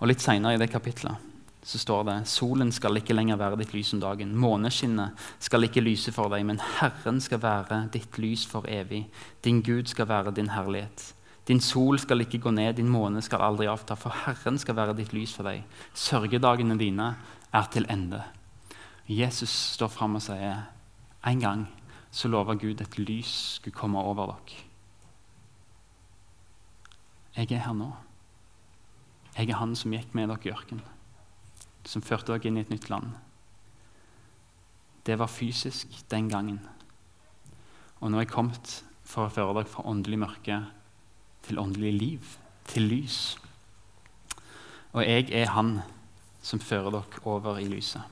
Og 0.00 0.08
Litt 0.08 0.22
seinere 0.24 0.56
i 0.56 0.60
det 0.60 0.70
kapitlet 0.72 1.28
så 1.62 1.78
står 1.78 2.04
det 2.08 2.16
solen 2.28 2.70
skal 2.72 2.96
ikke 2.96 3.12
lenger 3.12 3.36
være 3.36 3.58
ditt 3.60 3.74
lys 3.76 3.92
om 3.92 4.00
dagen. 4.00 4.32
Måneskinnet 4.32 5.18
skal 5.44 5.66
ikke 5.66 5.82
lyse 5.84 6.12
for 6.16 6.32
deg, 6.32 6.46
men 6.48 6.60
Herren 6.78 7.20
skal 7.20 7.42
være 7.42 7.82
ditt 7.92 8.16
lys 8.18 8.46
for 8.48 8.64
evig. 8.64 9.02
Din 9.44 9.60
Gud 9.62 9.92
skal 9.92 10.08
være 10.08 10.32
din 10.32 10.48
herlighet. 10.54 11.10
Din 11.48 11.60
sol 11.60 11.98
skal 12.00 12.24
ikke 12.24 12.40
gå 12.40 12.52
ned, 12.54 12.78
din 12.78 12.88
måne 12.88 13.20
skal 13.22 13.44
aldri 13.44 13.68
avta, 13.68 13.96
for 13.98 14.14
Herren 14.24 14.58
skal 14.58 14.76
være 14.78 14.96
ditt 14.96 15.12
lys 15.12 15.34
for 15.36 15.48
deg. 15.50 15.64
Sørgedagene 15.92 16.78
dine 16.80 17.12
er 17.52 17.68
til 17.72 17.88
ende. 17.92 18.22
Jesus 19.10 19.52
står 19.76 19.92
fram 19.92 20.16
og 20.16 20.24
sier 20.24 20.68
en 21.26 21.40
gang 21.42 21.66
så 22.10 22.28
lover 22.28 22.56
Gud 22.58 22.80
et 22.80 22.98
lys 22.98 23.32
skulle 23.58 23.76
komme 23.76 24.00
over 24.00 24.32
dere. 24.32 24.62
Jeg 27.36 27.52
er 27.52 27.66
her 27.66 27.76
nå. 27.76 27.90
Jeg 29.36 29.50
er 29.50 29.60
han 29.60 29.76
som 29.78 29.94
gikk 29.94 30.14
med 30.16 30.28
dere 30.30 30.48
i 30.48 30.52
ørkenen, 30.52 30.84
som 31.86 32.02
førte 32.04 32.32
dere 32.32 32.50
inn 32.50 32.58
i 32.58 32.64
et 32.64 32.72
nytt 32.72 32.90
land. 32.90 33.14
Det 35.06 35.16
var 35.18 35.30
fysisk 35.32 35.94
den 36.12 36.28
gangen. 36.28 36.60
Og 38.00 38.10
nå 38.10 38.18
er 38.18 38.26
jeg 38.26 38.34
kommet 38.34 38.74
for 39.06 39.26
å 39.26 39.32
føre 39.32 39.54
dere 39.56 39.70
fra 39.70 39.86
åndelig 39.88 40.20
mørke 40.20 40.58
til 41.46 41.60
åndelig 41.60 41.92
liv, 41.96 42.36
til 42.68 42.88
lys. 42.90 43.38
Og 44.92 45.04
jeg 45.06 45.30
er 45.32 45.54
han 45.54 45.78
som 46.42 46.60
fører 46.60 46.92
dere 46.94 47.24
over 47.28 47.60
i 47.60 47.68
lyset. 47.70 48.02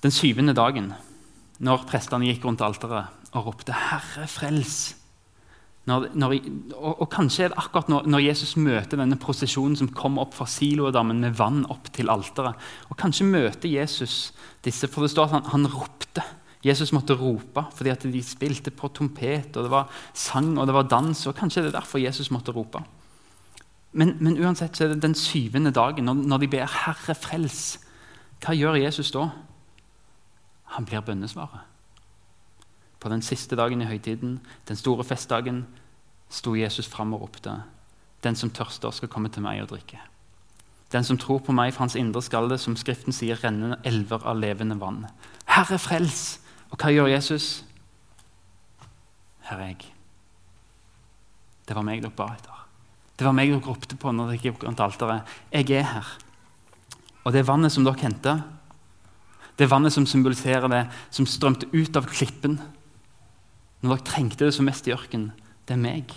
Den 0.00 0.14
syvende 0.14 0.54
dagen, 0.56 0.92
når 1.60 1.84
prestene 1.88 2.30
gikk 2.30 2.46
rundt 2.46 2.62
alteret 2.64 3.10
og 3.36 3.46
ropte 3.46 3.72
'Herre, 3.72 4.26
frels', 4.26 4.99
når, 5.88 6.10
når, 6.12 6.34
og, 6.76 7.00
og, 7.00 7.06
kanskje 7.10 7.46
er 7.46 7.52
det 7.52 7.58
akkurat 7.58 7.88
når, 7.88 8.08
når, 8.12 8.22
Jesus 8.26 8.52
møter 8.60 9.00
denne 9.00 9.16
prosesjonen 9.18 9.78
som 9.80 9.88
kommer 9.96 10.26
opp 10.26 10.36
fra 10.36 10.46
Siloadammen 10.50 11.22
med 11.24 11.38
vann 11.38 11.64
opp 11.72 11.88
til 11.96 12.12
alteret. 12.12 12.58
Og 12.92 12.98
kanskje 13.00 13.26
møter 13.26 13.72
Jesus 13.72 14.34
disse, 14.64 14.90
for 14.92 15.06
det 15.06 15.14
står 15.14 15.30
at 15.30 15.36
han, 15.38 15.48
han 15.54 15.72
ropte. 15.72 16.24
Jesus 16.60 16.92
måtte 16.92 17.16
rope 17.16 17.64
fordi 17.72 17.92
at 17.94 18.04
de 18.04 18.22
spilte 18.24 18.72
på 18.76 18.90
trompet, 18.92 19.56
og 19.56 19.64
det 19.64 19.72
var 19.72 20.02
sang 20.12 20.52
og 20.58 20.68
det 20.68 20.76
var 20.76 20.90
dans. 20.92 21.26
og 21.26 21.36
Kanskje 21.38 21.64
det 21.64 21.72
er 21.72 21.78
derfor 21.80 22.02
Jesus 22.02 22.30
måtte 22.34 22.52
rope. 22.52 22.84
Men, 23.96 24.14
men 24.20 24.38
uansett 24.38 24.76
så 24.76 24.84
er 24.84 24.92
det 24.92 25.02
den 25.02 25.16
syvende 25.18 25.72
dagen, 25.74 26.04
når, 26.06 26.20
når 26.28 26.44
de 26.44 26.52
ber 26.52 26.68
'Herre, 26.68 27.16
frels'. 27.16 27.80
Hva 28.44 28.54
gjør 28.54 28.78
Jesus 28.78 29.10
da? 29.10 29.30
Han 30.76 30.86
blir 30.86 31.00
bønnesvaret. 31.00 31.69
På 33.00 33.08
den 33.08 33.22
siste 33.22 33.56
dagen 33.56 33.82
i 33.82 33.88
høytiden, 33.88 34.40
den 34.68 34.76
store 34.76 35.04
festdagen, 35.04 35.64
sto 36.30 36.54
Jesus 36.54 36.88
fram 36.88 37.14
og 37.14 37.22
ropte.: 37.22 37.62
Den 38.24 38.36
som 38.36 38.50
tørster, 38.50 38.90
skal 38.90 39.08
komme 39.08 39.28
til 39.28 39.42
meg 39.42 39.62
og 39.62 39.68
drikke. 39.68 39.98
Den 40.92 41.04
som 41.04 41.18
tror 41.18 41.38
på 41.38 41.52
meg, 41.52 41.72
fra 41.72 41.86
hans 41.86 41.96
indre 41.96 42.22
skal 42.22 42.48
det, 42.50 42.60
som 42.60 42.76
Skriften 42.76 43.14
sier, 43.14 43.38
renne 43.44 43.78
elver 43.86 44.26
av 44.26 44.38
levende 44.38 44.76
vann. 44.80 45.06
Herre, 45.46 45.78
frels! 45.78 46.40
Og 46.70 46.78
hva 46.78 46.90
gjør 46.90 47.10
Jesus? 47.10 47.64
Her 49.46 49.58
er 49.58 49.72
jeg. 49.72 49.92
Det 51.66 51.76
var 51.76 51.86
meg 51.86 52.02
dere 52.02 52.14
ba 52.14 52.32
etter. 52.34 52.66
Det 53.16 53.26
var 53.26 53.34
meg 53.36 53.52
dere 53.52 53.62
ropte 53.62 53.98
på 54.00 54.12
når 54.12 54.32
dere 54.32 54.42
gikk 54.42 54.66
rundt 54.66 54.82
alteret. 54.82 55.30
Jeg 55.52 55.70
er 55.78 55.86
her. 55.94 56.10
Og 57.24 57.32
det 57.32 57.46
vannet 57.46 57.72
som 57.72 57.86
dere 57.86 58.02
henta, 58.02 58.36
det 59.58 59.70
vannet 59.70 59.94
som 59.94 60.06
symboliserer 60.08 60.66
det, 60.72 60.84
som 61.14 61.26
strømte 61.28 61.68
ut 61.74 61.96
av 61.98 62.08
klippen 62.10 62.58
når 63.80 63.94
dere 63.94 64.06
trengte 64.06 64.44
det 64.44 64.54
som 64.54 64.66
mest 64.68 64.88
i 64.88 64.94
ørkenen, 64.94 65.30
det 65.68 65.76
er 65.76 65.80
meg. 65.80 66.12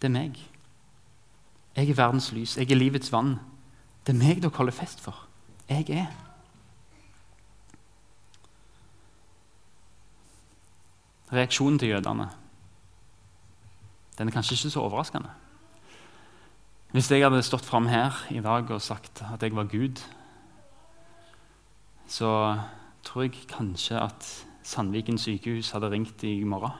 Det 0.00 0.08
er 0.08 0.14
meg. 0.14 0.38
Jeg 1.76 1.90
er 1.90 1.98
verdens 1.98 2.30
lys. 2.32 2.56
Jeg 2.56 2.70
er 2.70 2.78
livets 2.78 3.12
vann. 3.12 3.36
Det 4.06 4.14
er 4.14 4.20
meg 4.20 4.40
dere 4.40 4.54
holder 4.56 4.76
fest 4.76 5.02
for. 5.04 5.26
Jeg 5.68 5.90
er. 5.90 6.08
Reaksjonen 11.32 11.78
til 11.82 11.96
jødene 11.96 12.30
den 14.18 14.28
er 14.28 14.32
kanskje 14.32 14.56
ikke 14.56 14.70
så 14.72 14.80
overraskende. 14.80 15.28
Hvis 16.92 17.10
jeg 17.10 17.20
hadde 17.20 17.42
stått 17.44 17.66
fram 17.66 17.88
her 17.90 18.14
i 18.32 18.40
dag 18.40 18.70
og 18.72 18.80
sagt 18.82 19.20
at 19.20 19.42
jeg 19.42 19.52
var 19.56 19.68
Gud, 19.68 20.00
så 22.08 22.30
tror 23.04 23.26
jeg 23.26 23.44
kanskje 23.50 24.00
at 24.00 24.28
Sandviken 24.66 25.18
sykehus 25.20 25.70
hadde 25.74 25.90
ringt 25.92 26.24
i 26.26 26.40
morgen. 26.44 26.74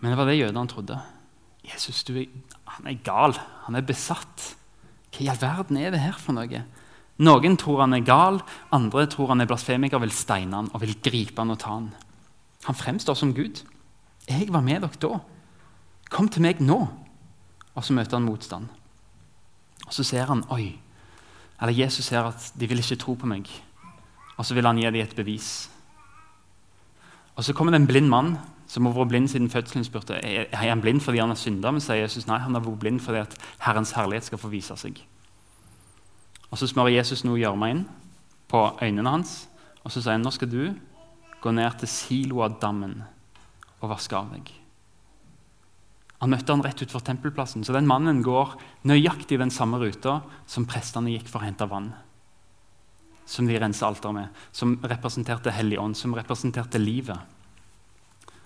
Men 0.00 0.12
det 0.12 0.18
var 0.20 0.30
det 0.30 0.38
jødene 0.38 0.70
trodde. 0.70 1.00
Jesus, 1.66 2.04
er, 2.08 2.28
han 2.76 2.86
er 2.86 3.00
gal. 3.04 3.34
Han 3.66 3.76
er 3.76 3.84
besatt. 3.84 4.54
Hva 5.10 5.24
i 5.24 5.28
all 5.32 5.40
verden 5.42 5.80
er 5.80 5.90
det 5.92 6.00
her 6.00 6.16
for 6.16 6.36
noe? 6.36 6.62
Noen 7.20 7.58
tror 7.60 7.82
han 7.82 7.92
er 7.92 8.06
gal, 8.06 8.38
andre 8.72 9.04
tror 9.10 9.34
han 9.34 9.42
er 9.42 9.48
blasfemiker, 9.50 10.00
vil 10.00 10.14
steine 10.14 10.56
han 10.56 10.70
og 10.72 10.80
vil 10.80 10.94
gripe 11.04 11.36
han 11.36 11.52
og 11.52 11.58
ta 11.60 11.74
han. 11.74 11.90
Han 12.64 12.78
fremstår 12.78 13.18
som 13.18 13.34
Gud. 13.36 13.60
Jeg 14.28 14.48
var 14.54 14.64
med 14.64 14.86
dere 14.86 15.02
da. 15.02 15.18
Kom 16.10 16.30
til 16.32 16.46
meg 16.46 16.62
nå. 16.64 16.78
Og 17.74 17.84
så 17.84 17.92
møter 17.96 18.16
han 18.16 18.24
motstand. 18.24 18.70
Og 19.86 19.92
så 19.92 20.04
ser 20.06 20.30
han 20.30 20.46
oi, 20.54 20.78
eller 21.60 21.76
Jesus 21.76 22.06
ser 22.08 22.24
at 22.28 22.52
de 22.56 22.68
vil 22.68 22.80
ikke 22.80 22.98
tro 23.00 23.14
på 23.18 23.28
meg, 23.28 23.48
og 24.40 24.46
så 24.48 24.56
vil 24.56 24.64
han 24.64 24.78
gi 24.80 24.88
dem 24.88 25.02
et 25.04 25.16
bevis. 25.16 25.68
Og 27.36 27.44
Så 27.44 27.52
kommer 27.52 27.72
det 27.72 27.80
en 27.82 27.86
blind 27.86 28.08
mann 28.08 28.38
som 28.66 28.86
har 28.86 28.94
vært 28.94 29.08
blind 29.08 29.28
siden 29.28 29.50
fødselen. 29.50 29.84
spurte 29.84 30.16
er 30.22 30.46
han 30.56 30.80
blind 30.80 31.00
fordi 31.00 31.18
han 31.18 31.28
har 31.28 31.36
synda. 31.36 31.70
Men 31.70 31.80
sier 31.80 32.00
Jesus 32.00 32.26
nei, 32.26 32.38
han 32.38 32.54
har 32.54 32.64
vært 32.64 32.80
blind 32.80 33.00
fordi 33.00 33.20
at 33.20 33.36
Herrens 33.60 33.92
herlighet 33.92 34.24
skal 34.24 34.38
få 34.38 34.48
vise 34.48 34.76
seg. 34.76 35.00
Og 36.50 36.58
Så 36.58 36.66
smører 36.66 36.96
Jesus 36.96 37.24
noe 37.24 37.38
gjørme 37.38 37.70
inn 37.70 37.84
på 38.48 38.62
øynene 38.82 39.10
hans, 39.10 39.48
og 39.84 39.92
så 39.92 40.00
sier 40.00 40.12
han 40.12 40.22
nå 40.22 40.32
skal 40.34 40.50
du 40.50 40.74
gå 41.40 41.50
ned 41.52 41.78
til 41.78 41.88
Siloadammen 41.88 43.02
og 43.80 43.90
vaske 43.90 44.16
av 44.16 44.32
deg. 44.32 44.50
Han 46.20 46.30
møtte 46.30 46.52
han 46.52 46.64
rett 46.64 46.82
utenfor 46.82 47.00
tempelplassen. 47.00 47.64
Så 47.64 47.72
den 47.72 47.86
mannen 47.86 48.22
går 48.22 48.56
nøyaktig 48.84 49.38
den 49.38 49.50
samme 49.50 49.78
ruta 49.80 50.20
som 50.46 50.66
prestene 50.68 51.14
gikk 51.14 51.28
for 51.28 51.40
å 51.40 51.46
hente 51.46 51.68
vann. 51.68 51.94
Som 53.30 53.46
de 53.46 53.58
renser 53.62 53.86
alteret 53.86 54.16
med, 54.16 54.40
som 54.52 54.74
representerte 54.82 55.52
Hellig 55.54 55.78
ånd, 55.78 55.94
som 55.94 56.14
representerte 56.16 56.80
livet. 56.82 57.18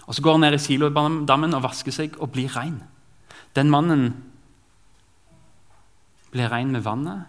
Og 0.04 0.14
Så 0.14 0.22
går 0.22 0.36
han 0.36 0.40
ned 0.44 0.54
i 0.58 0.60
silodammen 0.60 1.56
og 1.56 1.62
vasker 1.64 1.94
seg 1.94 2.18
og 2.20 2.34
blir 2.34 2.52
rein. 2.52 2.82
Den 3.56 3.70
mannen 3.72 4.10
blir 6.34 6.50
rein 6.52 6.72
med 6.74 6.84
vannet 6.84 7.24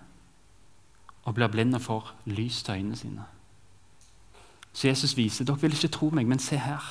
og 1.24 1.38
blir 1.38 1.47
blind 1.47 1.77
og 1.77 1.81
får 1.81 2.12
lys 2.25 2.63
til 2.63 2.75
øynene 2.75 3.00
sine. 3.00 3.25
Så 4.74 4.88
Jesus 4.88 5.15
viser 5.17 5.45
dere 5.45 5.62
vil 5.62 5.74
ikke 5.74 5.93
tro 5.93 6.09
meg, 6.09 6.27
men 6.27 6.39
se 6.39 6.57
her. 6.59 6.83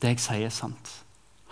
Det 0.00 0.14
jeg 0.14 0.20
sier, 0.22 0.46
er 0.46 0.54
sant. 0.54 0.92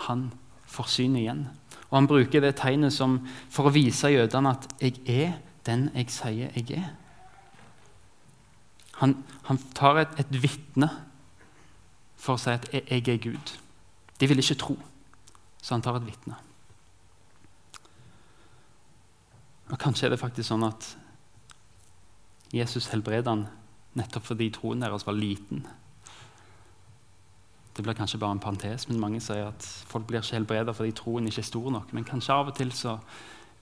Han 0.07 0.31
får 0.69 0.87
syn 0.93 1.17
igjen. 1.19 1.49
Og 1.91 1.97
Han 1.97 2.07
bruker 2.07 2.41
det 2.41 2.55
tegnet 2.61 2.93
som, 2.93 3.19
for 3.51 3.67
å 3.69 3.75
vise 3.75 4.13
jødene 4.13 4.51
at 4.51 4.69
'jeg 4.81 5.01
er 5.09 5.33
den 5.67 5.91
jeg 5.95 6.11
sier 6.11 6.51
jeg 6.55 6.71
er'. 6.71 6.95
Han, 8.99 9.15
han 9.47 9.59
tar 9.75 10.03
et, 10.03 10.19
et 10.19 10.43
vitne 10.43 10.89
for 12.19 12.35
å 12.35 12.43
si 12.43 12.51
at 12.51 12.67
'jeg 12.73 13.09
er 13.09 13.23
Gud'. 13.23 13.57
De 14.19 14.27
vil 14.27 14.39
ikke 14.39 14.59
tro, 14.59 14.79
så 15.63 15.75
han 15.75 15.83
tar 15.83 15.97
et 15.97 16.07
vitne. 16.07 16.37
Og 19.71 19.79
Kanskje 19.79 20.07
er 20.07 20.11
det 20.11 20.21
faktisk 20.21 20.49
sånn 20.49 20.65
at 20.65 20.97
Jesus 22.53 22.89
helbreder 22.89 23.31
han 23.31 23.47
nettopp 23.99 24.25
fordi 24.31 24.51
troen 24.51 24.81
deres 24.81 25.07
var 25.07 25.17
liten. 25.17 25.67
Det 27.77 27.85
blir 27.85 27.95
kanskje 27.95 28.19
bare 28.19 28.35
en 28.35 28.43
parentes, 28.43 28.89
men 28.89 28.99
mange 28.99 29.21
sier 29.23 29.53
at 29.53 29.63
folk 29.63 30.09
blir 30.09 30.23
ikke 30.23 30.41
helbreda 30.41 30.75
fordi 30.75 30.97
troen 30.99 31.29
ikke 31.31 31.45
er 31.45 31.51
stor 31.51 31.69
nok. 31.71 31.93
Men 31.95 32.09
kanskje 32.09 32.35
av 32.35 32.51
og 32.51 32.57
til 32.59 32.73
så 32.75 32.97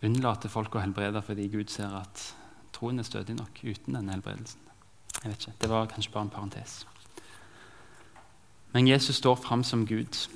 unnlater 0.07 0.53
folk 0.53 0.77
å 0.77 0.85
helbrede 0.85 1.21
fordi 1.25 1.49
Gud 1.53 1.73
ser 1.73 1.93
at 1.99 2.23
troen 2.73 3.03
er 3.03 3.09
stødig 3.09 3.37
nok 3.37 3.61
uten 3.65 3.99
denne 3.99 4.15
helbredelsen. 4.15 4.66
Jeg 5.23 5.31
vet 5.31 5.41
ikke, 5.41 5.53
Det 5.61 5.71
var 5.71 5.87
kanskje 5.87 6.13
bare 6.13 6.23
en 6.23 6.31
parentes. 6.31 6.87
Men 8.73 8.89
Jesus 8.89 9.17
står 9.17 9.37
fram 9.37 9.65
som 9.65 9.87
Gud. 9.87 10.29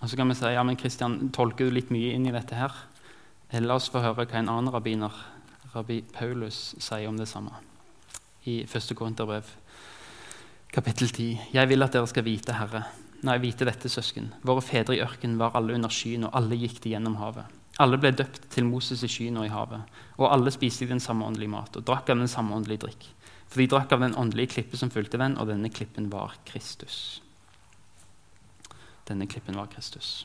Og 0.00 0.08
så 0.08 0.16
kan 0.16 0.28
vi 0.28 0.34
si 0.34 0.44
ja, 0.46 0.62
men 0.62 0.76
Kristian, 0.76 1.30
tolker 1.30 1.64
du 1.64 1.70
litt 1.70 1.90
mye 1.90 2.14
inn 2.14 2.26
i 2.26 2.32
dette 2.34 2.54
her? 2.54 2.72
La 3.52 3.74
oss 3.74 3.90
få 3.90 4.00
høre 4.00 4.24
hva 4.24 4.38
en 4.38 4.48
annen 4.48 4.72
rabbiner, 4.72 5.12
rabbi 5.74 6.02
Paulus, 6.12 6.74
sier 6.78 7.08
om 7.08 7.18
det 7.18 7.28
samme. 7.28 7.52
I 8.44 8.62
1. 8.64 8.94
Korinterbrev, 8.96 9.44
kapittel 10.72 11.10
10. 11.10 11.52
Jeg 11.52 11.68
vil 11.68 11.82
at 11.82 11.92
dere 11.92 12.06
skal 12.06 12.24
vite, 12.24 12.56
Herre, 12.56 12.86
Nei, 13.22 13.36
vite 13.38 13.62
dette, 13.62 13.86
søsken. 13.86 14.32
Våre 14.42 14.64
fedre 14.66 14.96
i 14.96 15.02
ørkenen 15.02 15.36
var 15.38 15.54
alle 15.54 15.76
under 15.76 15.92
skyen, 15.94 16.24
og 16.26 16.34
alle 16.34 16.56
gikk 16.58 16.80
de 16.82 16.96
gjennom 16.96 17.20
havet. 17.20 17.46
Alle 17.80 17.98
ble 18.02 18.10
døpt 18.18 18.48
til 18.50 18.66
Moses 18.66 19.04
i 19.06 19.10
skyen 19.10 19.38
og 19.38 19.46
i 19.46 19.52
havet. 19.52 19.84
Og 20.18 20.26
alle 20.26 20.50
spiste 20.50 20.88
den 20.90 21.00
samme 21.00 21.28
åndelige 21.28 21.52
mat 21.52 21.78
og 21.78 21.84
drakk 21.86 22.10
av 22.10 22.18
den 22.18 22.30
samme 22.30 22.56
åndelige 22.56 22.82
drikk. 22.82 23.06
For 23.52 23.60
de 23.60 23.68
drakk 23.68 23.90
av 23.92 24.00
den 24.00 24.14
åndelige 24.16 24.54
klippe 24.54 24.78
som 24.80 24.88
fulgte 24.88 25.18
den, 25.20 25.34
og 25.36 25.50
denne 25.50 25.68
klippen 25.68 26.06
var 26.08 26.38
Kristus. 26.48 27.20
Denne 29.04 29.26
klippen 29.28 29.58
var 29.60 29.68
Kristus. 29.68 30.22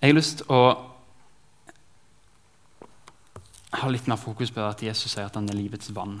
Jeg 0.00 0.10
har 0.10 0.16
lyst 0.16 0.42
til 0.42 0.52
å 0.52 0.60
ha 3.80 3.88
litt 3.88 4.08
mer 4.10 4.20
fokus 4.20 4.52
på 4.52 4.60
at 4.66 4.82
Jesus 4.84 5.14
sier 5.14 5.30
at 5.30 5.38
han 5.38 5.48
er 5.48 5.56
livets 5.56 5.88
vann. 5.96 6.18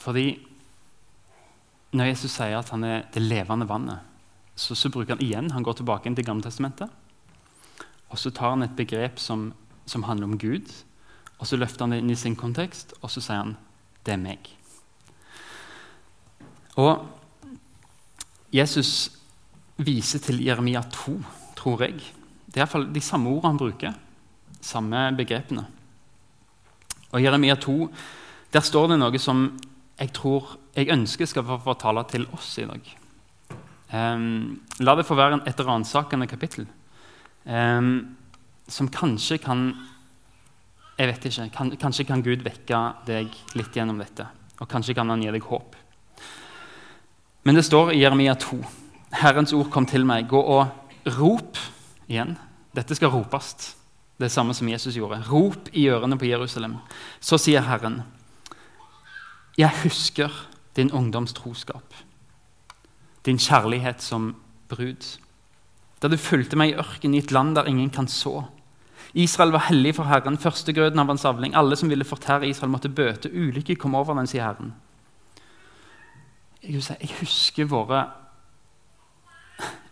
Fordi 0.00 0.26
når 1.92 2.14
Jesus 2.14 2.32
sier 2.32 2.56
at 2.56 2.72
han 2.72 2.86
er 2.88 3.04
det 3.12 3.24
levende 3.26 3.68
vannet, 3.68 4.08
så, 4.56 4.72
så 4.72 4.88
bruker 4.92 5.16
han 5.16 5.24
igjen 5.24 5.50
Han 5.52 5.64
går 5.64 5.78
tilbake 5.80 6.08
inn 6.08 6.16
til 6.16 6.24
Gammeltestamentet. 6.24 6.88
Og 8.12 8.20
så 8.20 8.32
tar 8.32 8.54
han 8.54 8.64
et 8.64 8.76
begrep 8.76 9.20
som, 9.20 9.50
som 9.84 10.04
handler 10.08 10.28
om 10.30 10.40
Gud, 10.40 10.72
og 11.42 11.48
så 11.50 11.58
løfter 11.58 11.82
han 11.82 11.96
det 11.96 11.98
inn 11.98 12.12
i 12.14 12.18
sin 12.18 12.36
kontekst, 12.38 12.94
og 13.02 13.10
så 13.10 13.20
sier 13.20 13.40
han 13.40 13.56
'det 14.06 14.14
er 14.14 14.22
meg'. 14.22 14.50
Og 16.76 17.06
Jesus 18.52 19.10
viser 19.76 20.18
til 20.18 20.44
Jeremia 20.44 20.82
2, 20.82 21.18
tror 21.56 21.82
jeg. 21.82 21.98
Det 22.46 22.56
er 22.56 22.66
iallfall 22.66 22.92
de 22.94 23.00
samme 23.00 23.30
ordene 23.30 23.48
han 23.48 23.58
bruker. 23.58 23.94
Samme 24.60 25.16
begrepene. 25.16 25.66
Og 27.12 27.20
I 27.20 27.24
Jeremia 27.24 27.54
2 27.54 27.90
der 28.52 28.60
står 28.60 28.88
det 28.88 28.98
noe 28.98 29.18
som 29.18 29.58
jeg 29.98 30.12
tror 30.12 30.58
jeg 30.76 30.90
ønsker 30.92 31.26
skal 31.26 31.44
få, 31.44 31.58
fortale 31.58 32.04
til 32.08 32.26
oss 32.32 32.58
i 32.58 32.66
dag. 32.68 32.96
Um, 33.92 34.60
la 34.80 34.94
det 34.94 35.06
få 35.06 35.14
være 35.14 35.42
et 35.46 35.60
ransakende 35.60 36.26
kapittel 36.26 36.66
um, 37.44 38.16
som 38.68 38.88
kanskje 38.88 39.38
kan 39.38 39.74
jeg 40.98 41.08
vet 41.08 41.26
ikke. 41.28 41.48
Kan, 41.54 41.72
kanskje 41.80 42.06
kan 42.08 42.22
Gud 42.24 42.44
vekke 42.44 42.80
deg 43.08 43.32
litt 43.58 43.76
gjennom 43.76 44.00
dette. 44.00 44.26
Og 44.60 44.68
kanskje 44.70 44.94
kan 44.94 45.10
han 45.10 45.22
gi 45.22 45.32
deg 45.32 45.46
håp. 45.48 45.76
Men 47.42 47.58
det 47.58 47.64
står 47.66 47.92
i 47.92 48.02
Jeremia 48.02 48.34
2.: 48.38 48.60
Herrens 49.22 49.52
ord 49.56 49.70
kom 49.70 49.86
til 49.88 50.06
meg. 50.06 50.28
Gå 50.30 50.38
og 50.38 51.08
rop 51.18 51.58
igjen. 52.06 52.36
Dette 52.76 52.94
skal 52.94 53.10
ropes. 53.12 53.74
Det 54.20 54.30
samme 54.30 54.54
som 54.54 54.68
Jesus 54.68 54.94
gjorde. 54.94 55.22
Rop 55.26 55.72
i 55.72 55.88
ørene 55.90 56.18
på 56.18 56.28
Jerusalem. 56.28 56.76
Så 57.20 57.40
sier 57.40 57.64
Herren, 57.66 58.02
jeg 59.58 59.72
husker 59.82 60.30
din 60.76 60.92
ungdoms 60.92 61.32
troskap, 61.32 61.94
din 63.26 63.38
kjærlighet 63.38 64.02
som 64.02 64.34
brud. 64.68 65.18
Da 66.00 66.08
du 66.08 66.16
fulgte 66.16 66.56
meg 66.56 66.72
i 66.72 66.78
ørkenen 66.80 67.18
i 67.18 67.22
et 67.22 67.32
land 67.34 67.56
der 67.56 67.68
ingen 67.68 67.90
kan 67.90 68.08
så 68.08 68.44
Israel 69.14 69.52
var 69.52 69.66
hellig 69.68 69.94
for 69.98 70.08
Herren, 70.08 70.38
førstegrøden 70.40 70.98
av 70.98 71.10
hans 71.12 71.26
avling. 71.28 71.54
Alle 71.58 71.76
som 71.76 71.90
ville 71.92 72.06
fortære 72.06 72.48
Israel, 72.48 72.72
måtte 72.72 72.88
bøte. 72.88 73.28
Ulykke 73.28 73.76
kom 73.76 73.94
over 73.98 74.16
den, 74.16 74.30
sier 74.30 74.46
Herren. 74.46 74.72
Jeg 76.62 77.14
husker 77.20 77.68
våre 77.68 78.06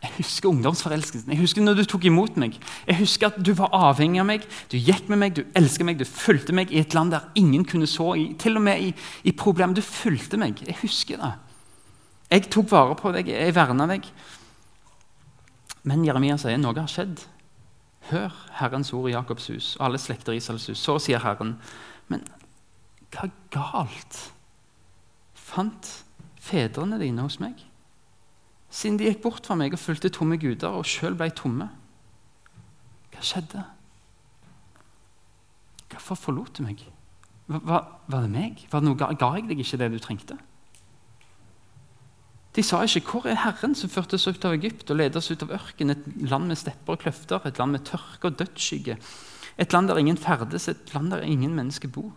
jeg 0.01 0.15
husker 0.17 0.49
ungdomsforelskelsen. 0.49 1.29
Jeg 1.35 1.43
husker 1.43 1.63
når 1.63 1.75
du 1.77 1.85
tok 1.85 2.07
imot 2.09 2.39
meg. 2.41 2.55
Jeg 2.89 2.97
husker 3.03 3.29
at 3.29 3.37
Du 3.45 3.53
var 3.57 3.69
avhengig 3.77 4.23
av 4.23 4.27
meg, 4.31 4.47
du 4.73 4.79
gikk 4.81 5.11
med 5.13 5.21
meg, 5.21 5.35
du 5.37 5.45
elsket 5.55 5.85
meg, 5.85 5.99
du 6.01 6.09
fulgte 6.09 6.55
meg 6.57 6.73
i 6.73 6.81
et 6.81 6.95
land 6.97 7.13
der 7.13 7.27
ingen 7.37 7.67
kunne 7.69 7.87
så. 7.87 8.15
I, 8.17 8.31
til 8.41 8.57
og 8.57 8.65
med 8.65 8.81
i, 8.81 8.95
i 9.29 9.33
problemer. 9.37 9.77
Du 9.77 9.85
fulgte 9.85 10.41
meg. 10.41 10.63
Jeg 10.65 10.79
husker 10.81 11.21
det. 11.21 11.33
Jeg 12.31 12.49
tok 12.49 12.71
vare 12.73 12.97
på 12.97 13.13
deg, 13.13 13.29
jeg 13.29 13.55
verna 13.55 13.87
deg. 13.91 14.09
Men 15.91 16.07
Jeremia 16.07 16.39
sier 16.41 16.59
noe 16.61 16.79
har 16.79 16.89
skjedd. 16.89 17.21
Hør 18.09 18.35
Herrens 18.59 18.93
ord 18.97 19.11
i 19.11 19.15
Jakobs 19.15 19.51
hus 19.53 19.75
og 19.77 19.87
alle 19.87 20.01
slekter 20.01 20.33
i 20.33 20.41
Israels 20.41 20.67
hus. 20.71 20.81
Så 20.81 20.97
sier 21.05 21.21
Herren, 21.23 21.59
men 22.09 22.25
hva 23.13 23.29
galt 23.53 24.21
fant 25.37 25.91
fedrene 26.41 26.99
dine 27.01 27.27
hos 27.27 27.41
meg? 27.43 27.59
Siden 28.71 28.99
de 28.99 29.09
gikk 29.09 29.23
bort 29.25 29.47
fra 29.47 29.57
meg 29.59 29.75
og 29.75 29.83
fulgte 29.83 30.13
tomme 30.15 30.39
guder 30.41 30.79
og 30.79 30.87
sjøl 30.87 31.17
blei 31.19 31.31
tomme. 31.35 31.69
Hva 33.11 33.27
skjedde? 33.27 33.65
Hvorfor 35.91 36.19
forlot 36.19 36.59
du 36.59 36.63
meg? 36.65 36.85
Hva, 37.51 37.81
var 38.07 38.23
det 38.23 38.31
meg? 38.31 38.63
Var 38.71 38.83
det 38.83 38.87
noe, 38.87 38.99
ga 38.99 39.11
jeg 39.35 39.49
deg 39.51 39.65
ikke 39.65 39.81
det 39.81 39.91
du 39.91 39.99
trengte? 40.03 40.39
De 42.57 42.63
sa 42.63 42.83
ikke 42.83 43.01
'Hvor 43.01 43.27
er 43.27 43.35
Herren 43.45 43.75
som 43.75 43.91
førte 43.91 44.15
oss 44.15 44.27
ut 44.27 44.45
av 44.45 44.55
Egypt' 44.55 44.91
og 44.91 44.97
ledet 44.97 45.17
oss 45.17 45.31
ut 45.31 45.43
av 45.43 45.51
ørkenen, 45.51 45.91
et 45.91 46.31
land 46.31 46.47
med 46.47 46.57
stepper 46.57 46.93
og 46.93 46.99
kløfter, 46.99 47.47
et 47.47 47.59
land 47.59 47.73
med 47.73 47.85
tørke 47.85 48.25
og 48.25 48.39
dødsskygge, 48.39 48.97
et 49.59 49.73
land 49.73 49.89
der 49.89 49.97
ingen 49.97 50.17
ferdes, 50.17 50.69
et 50.69 50.95
land 50.95 51.11
der 51.11 51.23
ingen 51.23 51.55
mennesker 51.55 51.89
bor. 51.89 52.13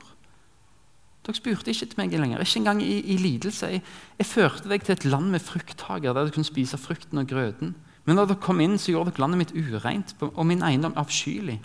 Dere 1.23 1.35
spurte 1.35 1.71
ikke 1.71 1.85
til 1.85 1.99
meg 2.01 2.11
lenger, 2.11 2.41
ikke 2.43 2.59
engang 2.59 2.81
i, 2.83 2.99
i 2.99 3.17
lidelse. 3.17 3.67
Jeg, 3.67 3.83
jeg, 4.19 4.25
førte 4.25 4.69
deg 4.69 4.83
til 4.83 4.93
et 4.97 5.05
land 5.05 5.29
med 5.31 5.39
frukthager, 5.39 6.13
der 6.13 6.25
du 6.25 6.31
kunne 6.35 6.47
spise 6.47 6.77
frukten 6.77 7.17
og 7.17 7.27
grøten. 7.27 7.75
Men 8.03 8.17
da 8.19 8.25
dere 8.25 8.41
kom 8.43 8.59
inn, 8.59 8.75
så 8.77 8.91
gjorde 8.91 9.13
dere 9.13 9.23
landet 9.23 9.39
mitt 9.39 9.53
ureint 9.55 10.15
og 10.19 10.45
min 10.45 10.63
eiendom 10.63 10.97
avskyelig. 10.99 11.61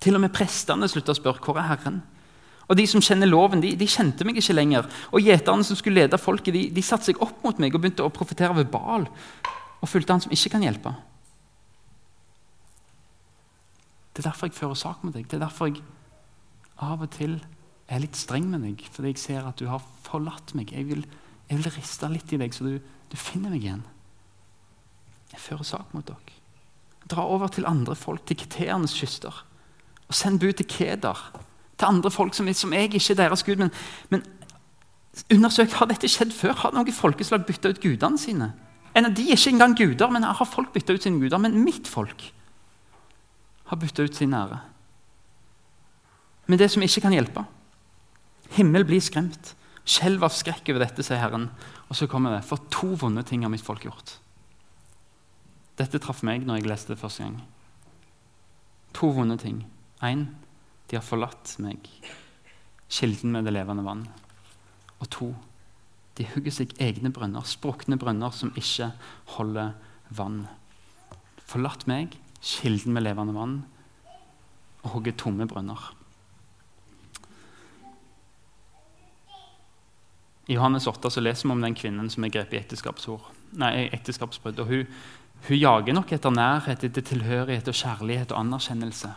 Til 0.00 0.18
og 0.18 0.20
med 0.20 0.34
prestene 0.36 0.88
slutta 0.92 1.14
å 1.14 1.16
spørre 1.16 1.40
hvor 1.40 1.56
er 1.56 1.70
Herren. 1.70 2.02
Og 2.66 2.76
De 2.78 2.86
som 2.90 3.02
kjenner 3.02 3.30
loven, 3.30 3.62
de, 3.62 3.74
de 3.78 3.86
kjente 3.86 4.26
meg 4.26 4.40
ikke 4.40 4.56
lenger. 4.56 4.88
Og 5.14 5.22
Gjeterne 5.22 5.66
som 5.66 5.78
skulle 5.78 6.02
lede 6.02 6.18
folket, 6.18 6.54
de, 6.54 6.64
de 6.74 6.82
satte 6.82 7.10
seg 7.10 7.20
opp 7.22 7.44
mot 7.46 7.60
meg 7.62 7.74
og 7.74 7.82
begynte 7.82 8.06
å 8.06 8.14
profetere 8.14 8.56
ved 8.58 8.72
Baal 8.72 9.06
og 9.76 9.90
fulgte 9.90 10.14
han 10.14 10.22
som 10.24 10.32
ikke 10.34 10.54
kan 10.56 10.64
hjelpe. 10.64 10.94
Det 14.16 14.22
er 14.24 14.30
derfor 14.30 14.48
jeg 14.48 14.56
fører 14.56 14.78
sak 14.80 15.04
med 15.04 15.12
deg. 15.14 15.26
Det 15.28 15.36
er 15.36 15.44
derfor 15.44 15.68
jeg 15.68 15.82
av 16.82 17.02
og 17.04 17.10
til 17.12 17.38
er 17.86 18.00
litt 18.02 18.16
streng 18.18 18.48
med 18.50 18.64
deg, 18.64 18.82
fordi 18.92 19.12
jeg 19.12 19.22
ser 19.22 19.46
at 19.46 19.60
du 19.60 19.68
har 19.70 19.84
forlatt 20.06 20.54
meg. 20.58 20.72
Jeg 20.74 20.88
vil, 20.88 21.04
jeg 21.50 21.60
vil 21.60 21.74
riste 21.76 22.08
litt 22.10 22.32
i 22.32 22.40
deg, 22.40 22.56
så 22.56 22.66
du, 22.66 22.78
du, 22.80 23.16
finner 23.20 23.52
meg 23.52 23.62
igjen. 23.62 23.84
Jeg 25.34 25.42
fører 25.44 25.68
sak 25.68 25.92
mot 25.94 26.06
dere. 26.08 26.40
Dra 27.06 27.22
over 27.30 27.52
til 27.52 27.68
andre 27.68 27.94
folk, 27.94 28.24
til 28.26 28.40
keteernes 28.40 28.96
kyster. 28.96 29.44
Og 30.08 30.16
send 30.16 30.40
bud 30.42 30.56
til 30.58 30.66
Keder 30.70 31.20
til 31.76 31.88
andre 31.88 32.10
folk 32.10 32.34
som, 32.34 32.48
som 32.54 32.72
jeg 32.72 32.90
ikke 32.90 33.12
er 33.12 33.20
deres 33.20 33.44
gud. 33.44 33.60
Men, 33.60 33.72
men 34.10 34.22
undersøk, 35.32 35.74
har 35.76 35.90
dette 35.90 36.08
skjedd 36.08 36.32
før? 36.34 36.54
Har 36.62 36.76
noen 36.76 36.94
folkeslag 36.94 37.44
bytta 37.48 37.74
ut 37.74 37.82
gudene 37.82 38.20
sine? 38.20 38.52
En 38.96 39.10
av 39.10 39.16
de 39.16 39.26
er 39.28 39.36
ikke 39.36 39.52
engang 39.52 39.76
guder, 39.76 40.12
men 40.12 40.24
har 40.24 40.48
folk 40.48 40.72
bytta 40.72 40.96
ut 40.96 41.04
sine 41.04 41.20
guder. 41.20 41.40
Men 41.42 41.58
mitt 41.64 41.88
folk 41.88 42.30
har 43.68 43.80
bytta 43.82 44.06
ut 44.06 44.16
sin 44.16 44.34
ære. 44.34 44.62
Men 46.46 46.60
det 46.60 46.70
som 46.72 46.84
ikke 46.84 47.02
kan 47.04 47.16
hjelpe. 47.16 47.42
Himmel 48.56 48.86
blir 48.86 49.02
skremt. 49.02 49.52
Skjelv 49.86 50.24
av 50.26 50.34
skrekk 50.34 50.70
over 50.72 50.82
dette, 50.82 51.04
sier 51.04 51.20
Herren. 51.20 51.50
Og 51.90 51.98
så 51.98 52.08
kommer 52.10 52.32
det. 52.36 52.46
For 52.46 52.62
to 52.72 52.94
vonde 52.98 53.22
ting 53.26 53.44
har 53.44 53.52
mitt 53.52 53.64
folk 53.64 53.84
gjort. 53.84 54.16
Dette 55.76 56.00
traff 56.00 56.22
meg 56.24 56.46
når 56.46 56.62
jeg 56.62 56.70
leste 56.70 56.94
det 56.94 57.02
første 57.02 57.26
gang. 57.26 57.36
To 58.96 59.10
vonde 59.12 59.36
ting. 59.42 59.60
Én 60.00 60.28
de 60.90 60.98
har 60.98 61.04
forlatt 61.04 61.56
meg, 61.62 61.88
kilden 62.92 63.34
med 63.34 63.46
det 63.46 63.54
levende 63.56 63.84
vann. 63.86 64.04
Og 65.02 65.10
to, 65.12 65.32
de 66.16 66.26
hugger 66.32 66.54
seg 66.54 66.72
egne 66.80 67.10
brønner, 67.12 67.44
sprukne 67.44 67.98
brønner 68.00 68.32
som 68.32 68.54
ikke 68.56 68.92
holder 69.36 69.74
vann. 70.14 70.46
Forlatt 71.46 71.84
meg, 71.90 72.14
kilden 72.40 72.94
med 72.96 73.04
levende 73.04 73.34
vann, 73.36 73.60
og 74.84 74.96
hugger 74.96 75.16
tomme 75.18 75.48
brønner. 75.50 75.90
I 80.46 80.54
Johannes 80.54 80.86
8 80.86 81.10
så 81.10 81.20
leser 81.20 81.48
vi 81.48 81.56
om 81.56 81.62
den 81.64 81.74
kvinnen 81.74 82.08
som 82.12 82.22
er 82.22 82.30
grepet 82.30 82.54
i 82.54 82.60
ekteskapsbrudd. 82.62 84.60
og 84.62 84.66
hun, 84.70 84.86
hun 85.48 85.58
jager 85.58 85.96
nok 85.96 86.12
etter 86.14 86.30
nærhet, 86.30 86.84
etter 86.86 87.02
tilhørighet 87.02 87.66
og 87.66 87.74
kjærlighet 87.74 88.30
og 88.30 88.44
anerkjennelse. 88.44 89.10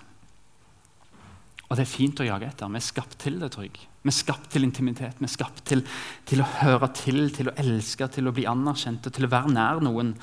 Og 1.70 1.78
det 1.78 1.86
er 1.86 1.90
fint 1.90 2.20
å 2.22 2.26
jage 2.26 2.48
etter. 2.50 2.70
Vi 2.74 2.80
er 2.80 2.86
skapt 2.86 3.18
til 3.22 3.38
det, 3.42 3.52
tror 3.54 3.68
jeg. 3.68 3.78
Vi 4.02 4.10
er 4.10 4.16
skapt 4.16 4.50
til 4.50 4.66
intimitet, 4.66 5.20
vi 5.22 5.28
er 5.28 5.32
skapt 5.32 5.62
til, 5.70 5.84
til, 6.26 6.42
å 6.42 6.52
høre 6.64 6.90
til, 6.98 7.28
til 7.36 7.52
å 7.52 7.56
elske, 7.62 8.08
til 8.10 8.30
å 8.30 8.34
bli 8.34 8.48
anerkjent 8.50 9.06
og 9.06 9.14
til 9.14 9.28
å 9.28 9.32
være 9.32 9.54
nær 9.54 9.82
noen. 9.86 10.16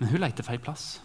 Men 0.00 0.10
hun 0.10 0.22
leter 0.22 0.46
feil 0.46 0.58
plass. 0.64 0.96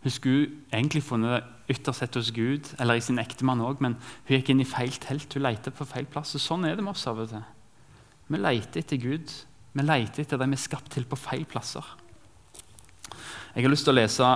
Hun 0.00 0.14
skulle 0.14 0.46
egentlig 0.72 1.02
funnet 1.04 1.44
ytterst 1.70 2.00
sett 2.00 2.16
hos 2.16 2.30
Gud 2.32 2.70
eller 2.80 2.96
i 2.96 3.04
sin 3.04 3.20
ektemann 3.20 3.60
òg, 3.60 3.82
men 3.84 3.98
hun 4.24 4.38
gikk 4.38 4.54
inn 4.54 4.62
i 4.64 4.68
feil 4.68 4.94
telt. 5.02 5.36
Hun 5.36 5.44
leter 5.44 5.74
på 5.74 5.84
feil 5.84 6.08
plass. 6.08 6.32
og 6.38 6.42
Sånn 6.42 6.64
er 6.64 6.78
det 6.78 6.86
med 6.86 6.94
oss 6.94 7.04
av 7.10 7.20
og 7.20 7.28
til. 7.34 7.44
Vi 8.30 8.40
leter 8.40 8.80
etter 8.80 9.02
Gud. 9.02 9.34
Vi 9.76 9.84
leter 9.84 10.24
etter 10.24 10.40
det 10.40 10.48
vi 10.48 10.56
er 10.56 10.64
skapt 10.64 10.88
til 10.96 11.04
på 11.04 11.18
feil 11.20 11.44
plasser. 11.50 11.84
Jeg 13.52 13.66
har 13.66 13.72
lyst 13.72 13.84
til 13.84 13.92
å 13.92 13.98
lese 14.00 14.30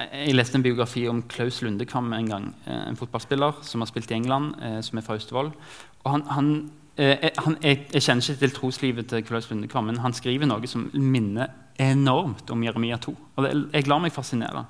jeg 0.00 0.34
leste 0.34 0.56
en 0.56 0.64
biografi 0.64 1.02
om 1.10 1.22
Klaus 1.28 1.60
Lundekvam 1.62 2.12
en 2.16 2.28
gang. 2.28 2.44
Eh, 2.66 2.88
en 2.88 2.96
fotballspiller 2.96 3.60
som 3.66 3.82
har 3.82 3.88
spilt 3.90 4.10
i 4.10 4.14
England, 4.14 4.54
eh, 4.62 4.80
som 4.80 4.98
er 4.98 5.04
fra 5.04 5.14
Austevoll. 5.14 5.52
Og 6.04 6.10
han, 6.10 6.22
han, 6.30 6.70
eh, 6.96 7.30
han, 7.38 7.56
jeg, 7.62 7.86
kjenner 7.92 8.24
ikke 8.24 8.40
til 8.40 8.54
troslivet 8.56 9.08
til 9.08 9.24
Klaus 9.24 9.50
Lundekvam, 9.50 9.90
men 9.90 10.00
han 10.00 10.16
skriver 10.16 10.48
noe 10.48 10.70
som 10.70 10.88
minner 10.94 11.52
enormt 11.80 12.50
om 12.50 12.64
Jeremia 12.64 12.96
2. 12.96 13.16
Og 13.36 13.44
det, 13.44 13.52
jeg 13.72 13.88
lar 13.88 14.00
meg 14.00 14.14
fascinere. 14.14 14.64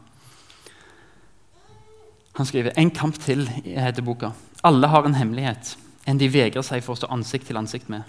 Han 2.39 2.47
skriver 2.47 2.75
en 2.79 2.91
kamp 2.91 3.19
til, 3.21 3.47
heter 3.65 4.03
boka. 4.07 4.33
Alle 4.65 4.91
har 4.91 5.07
en 5.07 5.19
hemmelighet, 5.19 5.77
en 6.07 6.19
de 6.19 6.31
vegrer 6.33 6.65
seg 6.67 6.83
for 6.85 6.95
å 6.95 7.01
stå 7.01 7.11
ansikt 7.11 7.51
til 7.51 7.59
ansikt 7.61 7.91
med. 7.93 8.03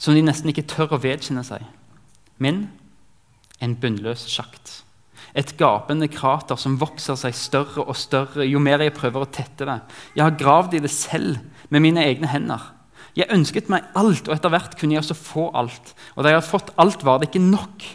Som 0.00 0.16
de 0.16 0.22
nesten 0.24 0.50
ikke 0.50 0.68
tør 0.70 0.96
å 0.96 1.02
vedkjenne 1.02 1.44
seg. 1.44 1.66
Min 2.40 2.68
en 3.60 3.74
bunnløs 3.76 4.24
sjakt. 4.32 4.80
Et 5.36 5.52
gapende 5.58 6.08
krater 6.10 6.58
som 6.58 6.78
vokser 6.80 7.18
seg 7.18 7.36
større 7.36 7.84
og 7.84 7.98
større 7.98 8.46
jo 8.48 8.62
mer 8.62 8.82
jeg 8.82 8.96
prøver 8.96 9.24
å 9.24 9.30
tette 9.30 9.68
det. 9.68 9.78
Jeg 10.16 10.24
har 10.26 10.38
gravd 10.40 10.76
i 10.78 10.82
det 10.82 10.90
selv 10.92 11.38
med 11.70 11.84
mine 11.84 12.02
egne 12.02 12.30
hender. 12.30 12.64
Jeg 13.18 13.30
ønsket 13.34 13.70
meg 13.70 13.86
alt, 13.98 14.28
og 14.28 14.34
etter 14.34 14.52
hvert 14.52 14.76
kunne 14.78 14.94
jeg 14.94 15.02
også 15.02 15.18
få 15.18 15.48
alt. 15.58 15.94
Og 16.14 16.22
da 16.22 16.30
jeg 16.30 16.40
hadde 16.40 16.50
fått 16.50 16.74
alt, 16.80 17.02
var 17.06 17.18
det 17.18 17.30
ikke 17.30 17.42
nok. 17.42 17.86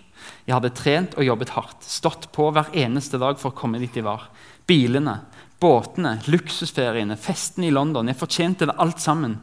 Jeg 0.46 0.54
hadde 0.54 0.76
trent 0.78 1.16
og 1.18 1.26
jobbet 1.26 1.54
hardt, 1.56 1.88
stått 1.88 2.30
på 2.36 2.50
hver 2.54 2.70
eneste 2.78 3.20
dag 3.22 3.40
for 3.42 3.52
å 3.52 3.58
komme 3.58 3.80
dit 3.82 3.96
jeg 3.96 4.06
var. 4.06 4.28
Bilene, 4.68 5.18
båtene, 5.62 6.18
luksusferiene, 6.30 7.18
festene 7.20 7.70
i 7.70 7.74
London. 7.74 8.12
Jeg 8.12 8.20
fortjente 8.20 8.68
det 8.70 8.78
alt 8.82 9.02
sammen. 9.02 9.40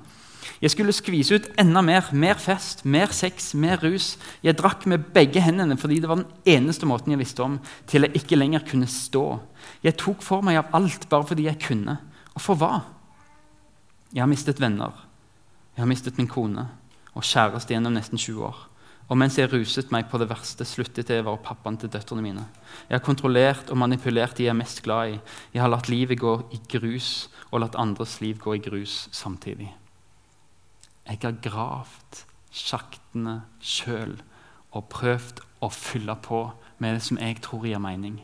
Jeg 0.63 0.73
skulle 0.75 0.95
skvise 0.95 1.37
ut 1.39 1.49
enda 1.61 1.83
mer. 1.85 2.09
Mer 2.13 2.41
fest, 2.41 2.85
mer 2.85 3.13
sex, 3.15 3.53
mer 3.55 3.83
rus. 3.83 4.17
Jeg 4.43 4.59
drakk 4.59 4.87
med 4.91 5.11
begge 5.15 5.43
hendene 5.43 5.79
fordi 5.81 6.01
det 6.03 6.11
var 6.11 6.23
den 6.23 6.31
eneste 6.49 6.89
måten 6.89 7.15
jeg 7.15 7.23
visste 7.23 7.45
om 7.45 7.59
til 7.91 8.07
jeg 8.07 8.23
ikke 8.23 8.39
lenger 8.39 8.67
kunne 8.69 8.91
stå. 8.91 9.27
Jeg 9.85 9.99
tok 10.01 10.23
for 10.25 10.45
meg 10.45 10.61
av 10.61 10.75
alt 10.79 11.09
bare 11.11 11.29
fordi 11.31 11.49
jeg 11.49 11.61
kunne. 11.63 11.99
Og 12.35 12.43
for 12.43 12.59
hva? 12.59 12.83
Jeg 14.13 14.25
har 14.25 14.31
mistet 14.31 14.61
venner. 14.61 14.93
Jeg 15.77 15.85
har 15.85 15.91
mistet 15.91 16.19
min 16.21 16.31
kone 16.31 16.69
og 17.13 17.25
kjæreste 17.25 17.75
gjennom 17.75 17.95
nesten 17.97 18.21
20 18.21 18.45
år. 18.49 18.61
Og 19.11 19.19
mens 19.19 19.37
jeg 19.37 19.51
ruset 19.53 19.91
meg 19.93 20.07
på 20.09 20.17
det 20.21 20.29
verste, 20.31 20.65
sluttet 20.65 21.11
jeg 21.11 21.21
å 21.21 21.27
være 21.27 21.43
pappaen 21.45 21.77
til 21.81 21.91
døtrene 21.93 22.25
mine. 22.25 22.47
Jeg 22.89 22.97
har 22.97 23.05
kontrollert 23.05 23.73
og 23.73 23.81
manipulert 23.83 24.39
de 24.39 24.47
jeg 24.47 24.55
er 24.55 24.57
mest 24.57 24.81
glad 24.87 25.17
i. 25.17 25.21
Jeg 25.53 25.65
har 25.65 25.73
latt 25.73 25.91
livet 25.93 26.21
gå 26.21 26.39
i 26.55 26.61
grus 26.73 27.29
og 27.51 27.61
latt 27.65 27.77
andres 27.81 28.21
liv 28.25 28.41
gå 28.41 28.57
i 28.57 28.63
grus 28.65 29.07
samtidig. 29.13 29.69
Jeg 31.07 31.19
har 31.23 31.41
gravd 31.43 32.23
sjaktene 32.53 33.43
sjøl 33.61 34.19
og 34.73 34.89
prøvd 34.93 35.43
å 35.65 35.71
fylle 35.73 36.15
på 36.25 36.45
med 36.83 36.97
det 36.97 37.05
som 37.07 37.21
jeg 37.21 37.41
tror 37.45 37.67
gir 37.67 37.83
mening. 37.83 38.21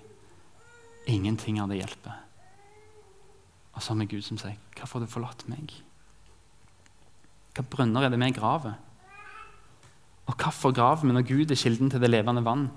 Ingenting 1.08 1.60
av 1.62 1.70
det 1.70 1.80
hjelper. 1.80 2.16
Og 3.74 3.82
så 3.82 3.92
har 3.92 4.00
vi 4.00 4.10
Gud 4.16 4.22
som 4.22 4.38
sier, 4.38 4.56
'Hvorfor 4.74 4.98
har 4.98 5.06
du 5.06 5.12
forlatt 5.12 5.48
meg?' 5.48 5.72
Hva 7.54 7.62
brønner 7.62 8.04
er 8.04 8.08
det 8.08 8.20
vi 8.20 8.30
graver? 8.30 8.74
Og 10.26 10.34
hvorfor 10.36 10.72
graver 10.72 11.06
vi 11.06 11.12
når 11.12 11.26
Gud 11.26 11.50
er 11.50 11.54
kilden 11.54 11.90
til 11.90 12.00
det 12.00 12.10
levende 12.10 12.44
vann? 12.44 12.70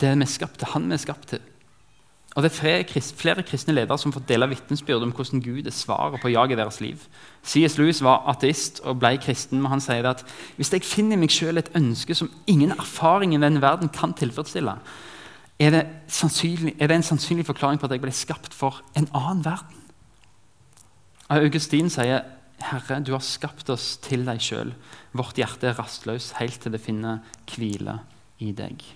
Det 0.00 0.08
er 0.08 0.16
vi 0.16 0.24
skapt 0.24 0.58
til, 0.58 0.68
han 0.68 0.88
vi 0.88 0.94
er 0.94 1.02
skapt 1.02 1.28
til. 1.28 1.40
Og 2.38 2.44
Det 2.44 2.52
er 2.62 2.84
flere, 3.18 3.42
kristne 3.42 3.74
ledere 3.74 3.98
som 3.98 4.12
får 4.14 4.22
dele 4.28 4.46
vitnesbyrd 4.46 5.02
om 5.02 5.10
hvordan 5.10 5.40
Gud 5.42 5.66
er 5.66 5.74
svaret 5.74 6.20
på 6.22 6.30
jaget 6.30 6.58
deres 6.58 6.76
liv. 6.80 7.00
C.S. 7.42 7.74
Lewis 7.78 7.98
var 8.02 8.28
ateist 8.30 8.78
og 8.86 9.00
ble 9.02 9.16
kristen, 9.18 9.58
men 9.58 9.72
han 9.72 9.82
sier 9.82 10.06
at 10.06 10.22
hvis 10.54 10.70
jeg 10.70 10.86
finner 10.86 11.18
meg 11.18 11.34
selv 11.34 11.58
et 11.58 11.72
ønske 11.74 12.14
som 12.14 12.30
ingen 12.46 12.70
erfaring 12.70 13.34
i 13.34 13.40
denne 13.42 13.58
verden 13.58 13.90
kan 13.90 14.14
tilfredsstille, 14.14 14.76
er 15.58 15.74
det, 15.74 15.82
er 16.78 16.86
det 16.86 16.96
en 17.00 17.08
sannsynlig 17.08 17.46
forklaring 17.48 17.82
på 17.82 17.90
at 17.90 17.96
jeg 17.96 18.04
ble 18.06 18.14
skapt 18.14 18.54
for 18.54 18.84
en 18.94 19.10
annen 19.10 19.42
verden. 19.42 19.82
Augustin 21.34 21.90
sier 21.90 22.22
Herre, 22.62 23.00
du 23.02 23.16
har 23.16 23.26
skapt 23.26 23.66
oss 23.74 23.96
til 24.06 24.22
deg 24.30 24.38
sjøl. 24.38 24.70
Vårt 25.10 25.42
hjerte 25.42 25.72
er 25.72 25.78
rastløst 25.82 26.38
helt 26.38 26.62
til 26.62 26.78
det 26.78 26.84
finner 26.86 27.18
hvile 27.50 27.98
i 28.38 28.54
deg. 28.54 28.86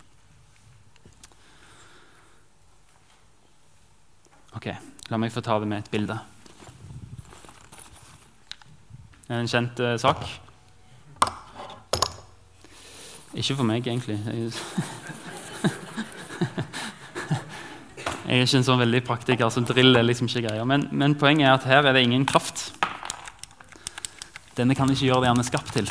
Ok, 4.56 4.68
La 5.12 5.18
meg 5.20 5.32
få 5.34 5.42
ta 5.44 5.58
det 5.60 5.66
med 5.68 5.82
et 5.82 5.90
bilde. 5.92 6.14
En 9.32 9.48
kjent 9.48 9.80
uh, 9.84 9.96
sak. 10.00 10.22
Ikke 13.32 13.56
for 13.58 13.64
meg, 13.68 13.84
egentlig. 13.84 14.16
Jeg 14.24 14.48
er 18.28 18.42
ikke 18.46 18.58
en 18.60 18.66
sånn 18.66 18.80
veldig 18.80 19.02
praktiker, 19.04 19.52
så 19.52 19.64
drill 19.68 19.96
er 20.00 20.08
liksom 20.08 20.28
ikke 20.32 20.46
greia. 20.48 20.64
Men, 20.68 20.88
men, 20.92 21.16
poenget 21.20 21.48
er 21.48 21.54
at 21.58 21.68
her 21.68 21.88
er 21.88 21.96
det 21.96 22.06
ingen 22.08 22.24
kraft. 22.28 22.70
Denne 24.56 24.76
kan 24.76 24.88
ikke 24.92 25.08
gjøre 25.10 25.26
det 25.26 25.32
han 25.32 25.44
er 25.44 25.48
skapt 25.48 25.72
til. 25.76 25.88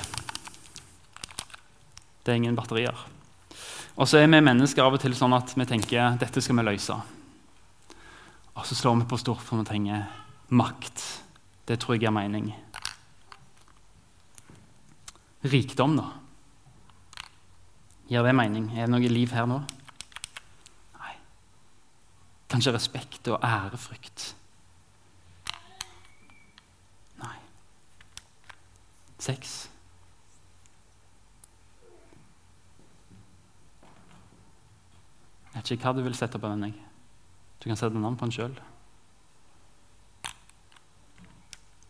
Det 2.21 2.30
er 2.34 2.38
ingen 2.41 2.58
batterier. 2.58 3.08
Og 3.97 4.10
så 4.10 4.21
er 4.21 4.30
vi 4.30 4.41
mennesker 4.41 4.86
av 4.86 4.97
og 4.97 5.02
til 5.02 5.13
sånn 5.17 5.34
at 5.38 5.54
vi 5.58 5.65
tenker 5.69 6.17
dette 6.21 6.41
skal 6.41 6.58
vi 6.62 6.69
løse. 6.74 7.02
Så 8.72 8.76
slår 8.76 8.96
vi 8.96 9.06
på 9.06 9.18
stort 9.18 9.42
for 9.44 9.60
vi 9.60 9.66
trenger 9.68 10.06
makt. 10.48 11.02
Det 11.68 11.76
tror 11.76 11.98
jeg 11.98 12.06
gir 12.06 12.14
mening. 12.16 12.46
Rikdom, 15.44 15.98
da? 16.00 16.06
Gir 18.08 18.24
det 18.24 18.32
mening? 18.32 18.70
Er 18.72 18.88
det 18.88 18.94
noe 18.94 19.10
liv 19.12 19.34
her 19.36 19.50
nå? 19.52 19.58
Nei. 21.02 21.12
Kanskje 22.54 22.72
respekt 22.72 23.28
og 23.28 23.44
ærefrykt? 23.44 24.24
Nei. 27.20 27.34
Sex? 29.20 29.58
Jeg 35.52 35.60
vet 35.60 35.74
ikke 35.76 35.92
hva 35.92 35.94
du 36.00 36.02
vil 36.08 36.16
sette 36.16 36.40
på 36.40 36.54
den. 36.56 36.70
jeg. 36.70 36.90
Du 37.62 37.69
kan 37.69 37.78
sette 37.78 38.00
navn 38.02 38.17
på 38.17 38.26
den 38.26 38.34
sjøl. 38.34 38.56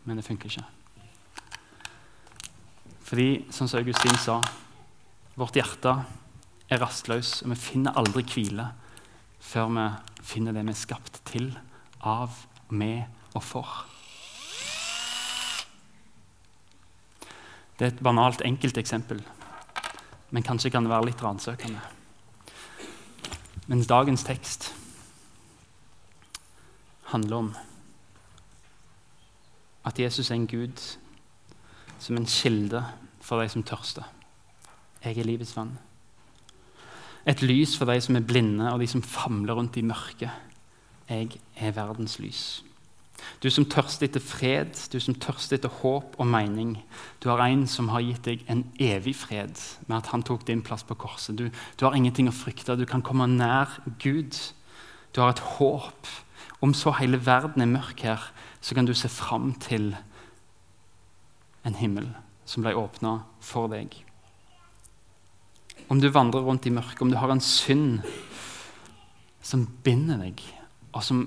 Men 0.04 0.20
det 0.20 0.26
funker 0.26 0.52
ikke. 0.52 0.66
Fordi, 3.08 3.28
sånn 3.52 3.70
som 3.72 3.80
Augustin 3.80 4.18
sa, 4.20 4.42
vårt 5.40 5.56
hjerte 5.56 5.94
er 6.72 6.82
rastløst, 6.84 7.46
og 7.46 7.54
vi 7.54 7.60
finner 7.60 7.96
aldri 8.00 8.24
hvile 8.28 8.68
før 9.42 9.72
vi 9.76 9.86
finner 10.28 10.56
det 10.56 10.66
vi 10.68 10.74
er 10.76 10.80
skapt 10.80 11.22
til, 11.28 11.48
av, 12.04 12.36
med 12.72 13.08
og 13.36 13.44
for. 13.44 13.72
Det 17.80 17.88
er 17.88 17.94
et 17.96 18.04
banalt, 18.04 18.44
enkelt 18.46 18.78
eksempel, 18.78 19.24
men 20.32 20.46
kanskje 20.46 20.72
kan 20.72 20.84
det 20.86 20.92
være 20.92 21.10
litt 21.10 21.24
ransøkende. 21.24 21.82
Mens 23.72 23.88
dagens 23.90 24.28
tekst 24.28 24.72
handler 27.12 27.38
om 27.38 27.54
at 29.86 30.00
Jesus 30.00 30.32
er 30.32 30.36
en 30.36 30.48
Gud 30.48 30.82
som 32.00 32.18
en 32.18 32.26
kilde 32.26 32.84
for 33.22 33.42
de 33.42 33.50
som 33.50 33.64
tørster. 33.64 34.06
Jeg 35.04 35.18
er 35.18 35.26
livets 35.26 35.56
vann. 35.58 35.78
Et 37.28 37.42
lys 37.42 37.76
for 37.78 37.90
de 37.90 38.02
som 38.02 38.18
er 38.18 38.26
blinde 38.26 38.72
og 38.72 38.82
de 38.82 38.88
som 38.90 39.02
famler 39.06 39.54
rundt 39.58 39.78
i 39.78 39.86
mørket. 39.86 40.30
Jeg 41.10 41.42
er 41.58 41.74
verdens 41.76 42.20
lys. 42.20 42.64
Du 43.44 43.50
som 43.54 43.68
tørster 43.70 44.08
etter 44.08 44.24
fred, 44.24 44.74
du 44.94 44.98
som 45.02 45.18
tørster 45.22 45.58
etter 45.58 45.74
håp 45.82 46.16
og 46.18 46.28
mening. 46.30 46.76
Du 47.22 47.30
har 47.30 47.42
en 47.46 47.68
som 47.70 47.92
har 47.94 48.02
gitt 48.06 48.26
deg 48.26 48.46
en 48.50 48.64
evig 48.82 49.14
fred 49.18 49.54
med 49.88 49.98
at 50.00 50.10
han 50.14 50.26
tok 50.26 50.48
din 50.48 50.64
plass 50.66 50.86
på 50.88 50.98
korset. 50.98 51.38
Du, 51.38 51.50
du 51.50 51.86
har 51.86 51.98
ingenting 51.98 52.30
å 52.30 52.36
frykte. 52.36 52.78
Du 52.78 52.88
kan 52.90 53.06
komme 53.06 53.30
nær 53.30 53.78
Gud. 54.02 54.38
Du 55.14 55.22
har 55.22 55.36
et 55.36 55.46
håp 55.60 56.10
om 56.62 56.74
så 56.78 56.94
hele 57.00 57.20
verden 57.26 57.64
er 57.64 57.70
mørk 57.70 58.04
her, 58.06 58.32
så 58.62 58.78
kan 58.78 58.86
du 58.86 58.94
se 58.94 59.10
fram 59.10 59.54
til 59.62 59.96
en 61.66 61.78
himmel 61.78 62.08
som 62.46 62.64
ble 62.66 62.76
åpna 62.78 63.22
for 63.42 63.72
deg. 63.72 63.96
Om 65.92 66.02
du 66.02 66.10
vandrer 66.14 66.46
rundt 66.46 66.68
i 66.70 66.74
mørket, 66.74 67.02
om 67.02 67.12
du 67.12 67.18
har 67.18 67.34
en 67.34 67.44
synd 67.44 68.02
som 69.42 69.66
binder 69.84 70.22
deg, 70.22 70.42
og 70.94 71.04
som 71.04 71.26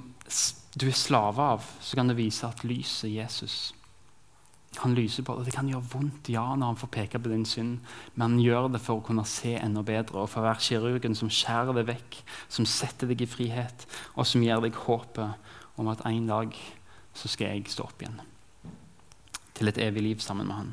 du 0.79 0.87
er 0.89 0.97
slave 0.97 1.43
av, 1.55 1.67
så 1.83 1.99
kan 1.99 2.11
det 2.11 2.19
vise 2.19 2.47
at 2.47 2.63
lyset 2.67 3.13
Jesus 3.13 3.73
han 4.83 4.95
lyser 4.97 5.25
på 5.27 5.37
det. 5.39 5.47
Det 5.49 5.55
kan 5.55 5.69
gjøre 5.71 5.87
vondt 5.93 6.31
ja, 6.33 6.45
når 6.55 6.73
han 6.73 6.79
får 6.81 6.93
peke 6.97 7.21
på 7.23 7.31
din 7.33 7.47
synd, 7.49 7.79
men 8.15 8.25
han 8.27 8.41
gjør 8.43 8.71
det 8.75 8.83
for 8.83 9.01
å 9.01 9.05
kunne 9.07 9.27
se 9.29 9.55
enda 9.59 9.85
bedre 9.87 10.23
og 10.23 10.31
for 10.33 10.43
å 10.43 10.49
være 10.49 10.65
kirurgen 10.67 11.19
som 11.19 11.33
skjærer 11.33 11.77
det 11.79 11.87
vekk, 11.93 12.21
som 12.49 12.69
setter 12.69 13.11
deg 13.11 13.25
i 13.25 13.31
frihet, 13.31 13.87
og 14.15 14.27
som 14.29 14.45
gir 14.45 14.63
deg 14.65 14.79
håpet 14.87 15.79
om 15.81 15.91
at 15.93 16.05
en 16.09 16.31
dag 16.31 16.57
så 17.15 17.31
skal 17.31 17.55
jeg 17.55 17.71
stå 17.71 17.87
opp 17.87 18.03
igjen 18.03 18.23
til 19.55 19.71
et 19.71 19.79
evig 19.79 20.03
liv 20.03 20.23
sammen 20.23 20.49
med 20.51 20.57
han. 20.57 20.73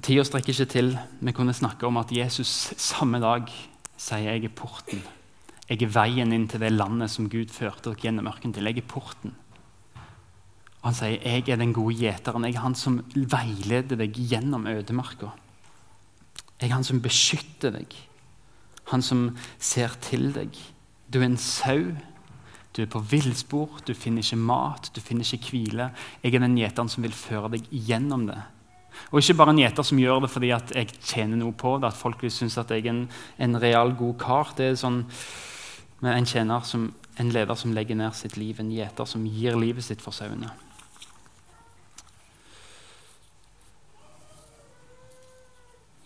Tida 0.00 0.22
strekker 0.24 0.54
ikke 0.54 0.72
til. 0.72 0.92
Vi 1.20 1.34
kunne 1.36 1.52
snakke 1.56 1.84
om 1.88 1.98
at 2.00 2.12
Jesus 2.14 2.72
samme 2.80 3.20
dag 3.20 3.50
sier 3.98 4.24
jeg 4.24 4.46
er 4.46 4.54
porten. 4.54 5.02
Jeg 5.68 5.82
er 5.84 5.92
veien 5.92 6.32
inn 6.32 6.46
til 6.48 6.62
det 6.62 6.70
landet 6.72 7.12
som 7.12 7.28
Gud 7.28 7.50
førte 7.52 7.90
dere 7.90 8.06
gjennom 8.06 8.30
ørkenen 8.30 8.54
til. 8.56 8.70
Jeg 8.70 8.80
er 8.80 8.88
porten. 8.88 9.34
Han 10.84 10.94
sier 10.94 11.18
jeg 11.18 11.48
er 11.50 11.58
den 11.60 11.74
gode 11.76 11.96
gjeteren. 11.98 12.46
Jeg 12.46 12.56
er 12.56 12.64
han 12.64 12.76
som 12.78 13.00
veileder 13.14 13.98
deg 13.98 14.18
gjennom 14.30 14.68
ødemarka. 14.70 15.32
Jeg 16.58 16.70
er 16.70 16.74
han 16.74 16.86
som 16.86 17.02
beskytter 17.02 17.74
deg, 17.74 17.94
han 18.90 19.02
som 19.04 19.28
ser 19.62 19.94
til 20.02 20.32
deg. 20.34 20.56
Du 21.06 21.20
er 21.20 21.28
en 21.28 21.40
sau. 21.40 21.92
Du 22.76 22.82
er 22.82 22.90
på 22.90 23.02
villspor, 23.10 23.80
du 23.86 23.94
finner 23.96 24.22
ikke 24.22 24.38
mat, 24.38 24.90
du 24.94 25.00
finner 25.02 25.26
ikke 25.26 25.50
hvile. 25.50 25.88
Jeg 26.22 26.34
er 26.34 26.44
den 26.44 26.56
gjeteren 26.58 26.90
som 26.92 27.02
vil 27.02 27.14
føre 27.16 27.50
deg 27.56 27.66
gjennom 27.72 28.28
det. 28.28 28.38
Og 29.10 29.20
ikke 29.20 29.38
bare 29.38 29.54
en 29.54 29.60
gjeter 29.62 29.86
som 29.86 29.98
gjør 29.98 30.22
det 30.24 30.30
fordi 30.30 30.50
at 30.54 30.72
jeg 30.74 30.92
tjener 30.98 31.40
noe 31.40 31.54
på 31.58 31.76
det, 31.78 31.90
at 31.90 31.98
folk 31.98 32.22
synes 32.30 32.58
at 32.60 32.70
jeg 32.74 32.84
er 32.84 32.92
en, 32.92 33.02
en 33.38 33.60
real 33.62 33.94
god 33.98 34.14
kar. 34.20 34.54
Det 34.58 34.72
er 34.72 34.78
sånn 34.78 35.02
med 36.04 36.14
en 36.14 36.28
tjener, 36.28 36.62
som, 36.66 36.88
en 37.18 37.34
leder 37.34 37.58
som 37.58 37.74
legger 37.74 37.98
ned 37.98 38.14
sitt 38.14 38.36
liv, 38.38 38.58
en 38.60 38.70
gjeter 38.70 39.10
som 39.10 39.26
gir 39.26 39.58
livet 39.58 39.86
sitt 39.86 40.02
for 40.04 40.14
sauene. 40.14 40.52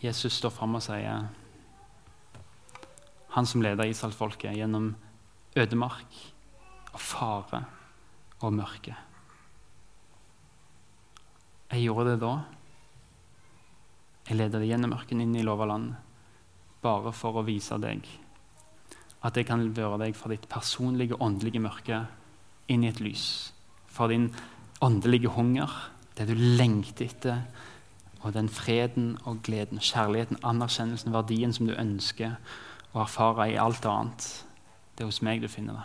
Jesus 0.02 0.34
står 0.34 0.50
fram 0.50 0.74
og 0.78 0.82
sier 0.82 1.28
Han 3.32 3.48
som 3.48 3.62
leder 3.64 3.88
Israelsfolket 3.88 4.58
gjennom 4.58 4.90
ødemark 5.56 6.16
og 6.92 7.00
fare 7.00 7.62
og 8.42 8.52
mørke. 8.52 8.92
Jeg 11.72 11.86
gjorde 11.86 12.10
det 12.10 12.18
da. 12.20 12.32
Jeg 14.28 14.36
leder 14.36 14.60
deg 14.60 14.74
gjennom 14.74 14.92
ørkenen 14.98 15.30
inn 15.30 15.38
i 15.40 15.46
lova 15.46 15.70
land 15.70 15.94
bare 16.82 17.14
for 17.16 17.38
å 17.38 17.46
vise 17.46 17.78
deg 17.80 18.04
at 19.22 19.38
jeg 19.38 19.46
kan 19.46 19.62
føre 19.74 20.00
deg 20.02 20.16
fra 20.18 20.32
ditt 20.32 20.48
personlige, 20.50 21.14
åndelige 21.22 21.62
mørke 21.62 22.00
inn 22.72 22.82
i 22.82 22.90
et 22.90 23.00
lys. 23.00 23.52
Fra 23.86 24.08
din 24.10 24.26
åndelige 24.82 25.30
hunger, 25.30 25.70
det 26.18 26.26
du 26.26 26.34
lengter 26.34 27.06
etter, 27.06 27.44
og 28.22 28.34
den 28.34 28.48
freden 28.48 29.18
og 29.24 29.42
gleden, 29.42 29.78
kjærligheten, 29.78 30.38
anerkjennelsen, 30.42 31.12
verdien 31.12 31.52
som 31.52 31.66
du 31.66 31.74
ønsker 31.74 32.38
å 32.94 33.02
erfare 33.02 33.48
i 33.50 33.58
alt 33.58 33.86
annet. 33.88 34.28
Det 34.94 35.04
er 35.04 35.10
hos 35.10 35.22
meg 35.26 35.42
du 35.42 35.48
finner 35.50 35.80
det. 35.80 35.84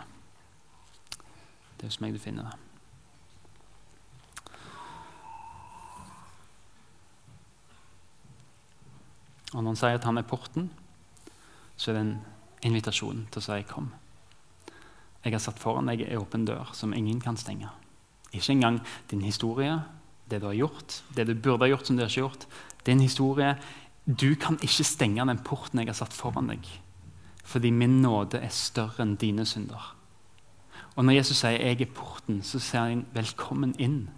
Det 1.78 1.86
er 1.86 1.92
hos 1.92 2.00
meg 2.00 2.14
du 2.14 2.22
finner 2.22 2.50
det. 2.50 2.56
Og 9.54 9.62
når 9.62 9.70
han 9.70 9.80
sier 9.80 9.96
at 9.96 10.04
han 10.04 10.20
er 10.20 10.28
porten, 10.28 10.68
så 11.76 11.90
er 11.90 11.96
det 11.96 12.04
en 12.04 12.16
invitasjon 12.68 13.26
til 13.32 13.40
å 13.40 13.44
si 13.44 13.62
'kom'. 13.62 13.92
Jeg 15.24 15.32
har 15.32 15.38
satt 15.38 15.58
foran 15.58 15.86
deg 15.86 16.00
ei 16.00 16.16
åpen 16.16 16.44
dør 16.44 16.70
som 16.72 16.92
ingen 16.92 17.20
kan 17.20 17.36
stenge. 17.36 17.68
Ikke 18.32 18.52
engang 18.52 18.80
din 19.10 19.22
historie, 19.22 19.82
det 20.30 20.40
du 20.42 20.46
har 20.46 20.56
gjort, 20.56 21.02
det 21.16 21.26
du 21.26 21.34
burde 21.34 21.64
ha 21.64 21.70
gjort 21.72 21.86
som 21.86 21.96
du 21.96 22.04
ikke 22.04 22.20
har 22.20 22.28
gjort. 22.28 22.46
Din 22.86 23.00
historie 23.00 23.56
Du 24.08 24.34
kan 24.40 24.56
ikke 24.62 24.84
stenge 24.84 25.26
den 25.26 25.38
porten 25.44 25.78
jeg 25.82 25.90
har 25.90 25.96
satt 25.98 26.14
foran 26.16 26.48
deg. 26.48 26.64
Fordi 27.44 27.70
min 27.70 28.00
nåde 28.00 28.40
er 28.40 28.48
større 28.48 29.04
enn 29.04 29.18
dine 29.20 29.44
synder. 29.44 29.94
Og 30.96 31.04
når 31.04 31.12
Jesus 31.12 31.36
sier 31.36 31.50
'jeg 31.50 31.80
er 31.80 31.94
porten', 31.94 32.42
så 32.42 32.58
sier 32.58 32.80
han 32.80 33.06
'velkommen 33.12 33.74
inn'. 33.78 34.08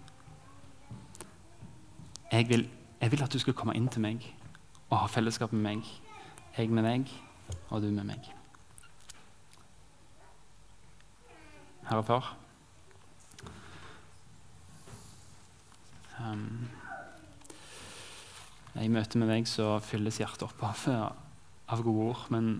Jeg 2.31 2.49
vil, 2.49 2.69
jeg 3.01 3.11
vil 3.11 3.23
at 3.23 3.33
du 3.33 3.39
skal 3.39 3.53
komme 3.53 3.75
inn 3.75 3.87
til 3.87 4.01
meg 4.01 4.35
og 4.89 4.97
ha 4.97 5.07
fellesskap 5.07 5.51
med 5.51 5.61
meg. 5.61 5.83
Jeg 6.57 6.69
med 6.69 6.83
deg, 6.83 7.11
og 7.69 7.81
du 7.81 7.91
med 7.91 8.03
meg. 8.03 8.33
Herre 11.89 12.03
Far. 12.03 12.37
Um, 16.21 16.69
I 18.77 18.87
møte 18.91 19.19
med 19.19 19.31
deg 19.31 19.47
så 19.49 19.75
fylles 19.83 20.19
hjertet 20.21 20.45
opp 20.45 20.61
av, 20.63 20.83
av, 21.67 21.81
gode 21.83 22.11
ord. 22.11 22.21
Men 22.33 22.53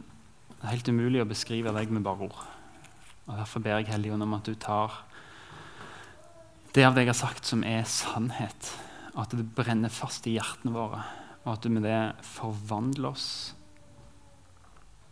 det 0.58 0.66
er 0.66 0.76
helt 0.76 0.92
umulig 0.92 1.22
å 1.24 1.30
beskrive 1.30 1.74
deg 1.76 1.94
med 1.94 2.06
bare 2.06 2.28
ord. 2.28 2.42
Og 3.28 3.38
Derfor 3.38 3.64
ber 3.64 3.80
jeg 3.80 3.92
Helligånd 3.92 4.26
om 4.26 4.38
at 4.38 4.50
du 4.50 4.58
tar 4.60 5.04
det 6.72 6.86
av 6.88 6.96
det 6.96 7.04
jeg 7.04 7.12
har 7.12 7.20
sagt, 7.20 7.48
som 7.48 7.66
er 7.68 7.84
sannhet. 7.88 8.74
At 9.20 9.34
det 9.36 9.50
brenner 9.56 9.92
fast 9.92 10.28
i 10.28 10.38
hjertene 10.38 10.72
våre, 10.76 11.02
og 11.44 11.56
at 11.56 11.66
du 11.66 11.74
med 11.74 11.84
det 11.84 12.14
forvandler 12.24 13.12
oss 13.12 13.28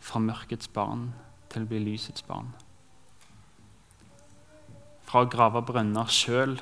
fra 0.00 0.22
mørkets 0.24 0.70
barn 0.72 1.10
til 1.52 1.66
å 1.66 1.68
bli 1.68 1.82
lysets 1.84 2.24
barn. 2.24 2.54
Fra 5.04 5.24
å 5.24 5.28
grave 5.28 5.60
brønner 5.66 6.08
sjøl 6.08 6.56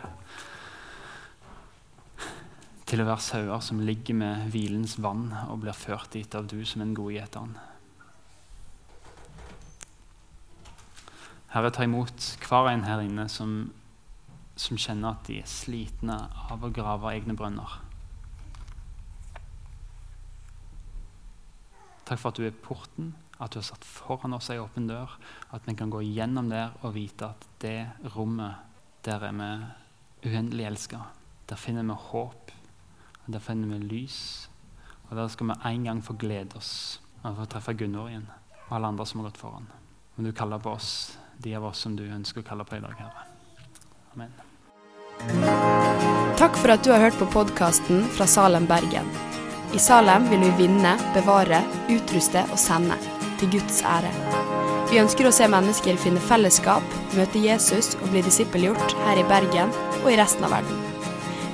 til 2.88 3.02
å 3.02 3.08
være 3.08 3.20
sauer 3.20 3.60
som 3.64 3.82
ligger 3.84 4.16
med 4.16 4.46
hvilens 4.54 4.96
vann 5.04 5.26
og 5.50 5.60
blir 5.60 5.76
ført 5.76 6.14
dit 6.16 6.34
av 6.38 6.46
du 6.48 6.62
som 6.64 6.80
en 6.80 6.94
god 6.96 7.12
gjeteren. 7.12 7.58
Herre, 11.52 11.72
ta 11.72 11.84
imot 11.84 12.30
hver 12.44 12.70
en 12.70 12.86
her 12.88 13.02
inne 13.04 13.26
som, 13.32 13.52
som 14.56 14.80
kjenner 14.80 15.16
at 15.16 15.28
de 15.28 15.38
er 15.42 15.48
slitne 15.48 16.16
av 16.48 16.64
å 16.64 16.72
grave 16.72 17.12
egne 17.12 17.36
brønner. 17.36 17.78
Takk 22.08 22.20
for 22.20 22.32
at 22.32 22.40
du 22.40 22.46
er 22.48 22.56
porten, 22.64 23.12
at 23.36 23.52
du 23.52 23.60
har 23.60 23.68
satt 23.68 23.84
foran 23.84 24.36
oss 24.36 24.48
ei 24.52 24.60
åpen 24.60 24.88
dør. 24.88 25.12
At 25.52 25.68
vi 25.68 25.76
kan 25.76 25.92
gå 25.92 26.00
gjennom 26.06 26.48
der 26.48 26.72
og 26.80 26.96
vite 26.96 27.34
at 27.34 27.48
det 27.60 27.80
rommet, 28.16 28.64
der 29.04 29.28
er 29.28 29.36
vi 29.36 30.30
uendelig 30.32 30.70
elska. 30.72 31.04
Der 31.48 31.60
finner 31.60 31.84
vi 31.84 31.96
håp 32.08 32.54
der 33.28 33.40
finner 33.44 33.68
vi 33.76 33.84
lys. 33.84 34.48
Og 35.08 35.16
der 35.16 35.28
skal 35.28 35.46
vi 35.46 35.54
en 35.70 35.84
gang 35.84 36.02
få 36.04 36.16
glede 36.20 36.56
oss 36.56 37.00
av 37.24 37.40
å 37.40 37.46
treffe 37.48 37.74
Gunvor 37.76 38.10
igjen. 38.10 38.26
Og 38.68 38.76
alle 38.76 38.92
andre 38.92 39.06
som 39.06 39.20
har 39.20 39.30
gått 39.30 39.40
foran. 39.40 39.68
Om 40.18 40.24
du 40.24 40.32
kaller 40.32 40.58
på 40.58 40.74
oss, 40.74 41.16
de 41.38 41.54
av 41.56 41.64
oss 41.64 41.84
som 41.84 41.96
du 41.96 42.04
ønsker 42.04 42.42
å 42.42 42.48
kalle 42.48 42.66
på 42.68 42.76
i 42.76 42.82
dag, 42.84 42.94
Herre. 42.98 43.26
Amen. 44.14 44.32
Takk 46.38 46.58
for 46.58 46.72
at 46.74 46.84
du 46.84 46.92
har 46.92 47.02
hørt 47.02 47.18
på 47.18 47.28
podkasten 47.32 48.04
fra 48.16 48.26
Salem, 48.26 48.66
Bergen. 48.70 49.08
I 49.74 49.80
Salem 49.82 50.28
vil 50.30 50.44
vi 50.46 50.50
vinne, 50.64 50.94
bevare, 51.14 51.62
utruste 51.92 52.44
og 52.48 52.58
sende. 52.60 52.96
Til 53.38 53.52
Guds 53.54 53.82
ære. 53.86 54.10
Vi 54.90 54.98
ønsker 54.98 55.28
å 55.28 55.34
se 55.34 55.46
mennesker 55.52 56.00
finne 56.00 56.22
fellesskap, 56.30 56.96
møte 57.14 57.42
Jesus 57.44 57.92
og 58.00 58.08
bli 58.10 58.24
disippelgjort 58.26 58.96
her 59.04 59.20
i 59.20 59.26
Bergen 59.30 59.74
og 60.00 60.12
i 60.14 60.18
resten 60.18 60.48
av 60.48 60.56
verden. 60.58 60.87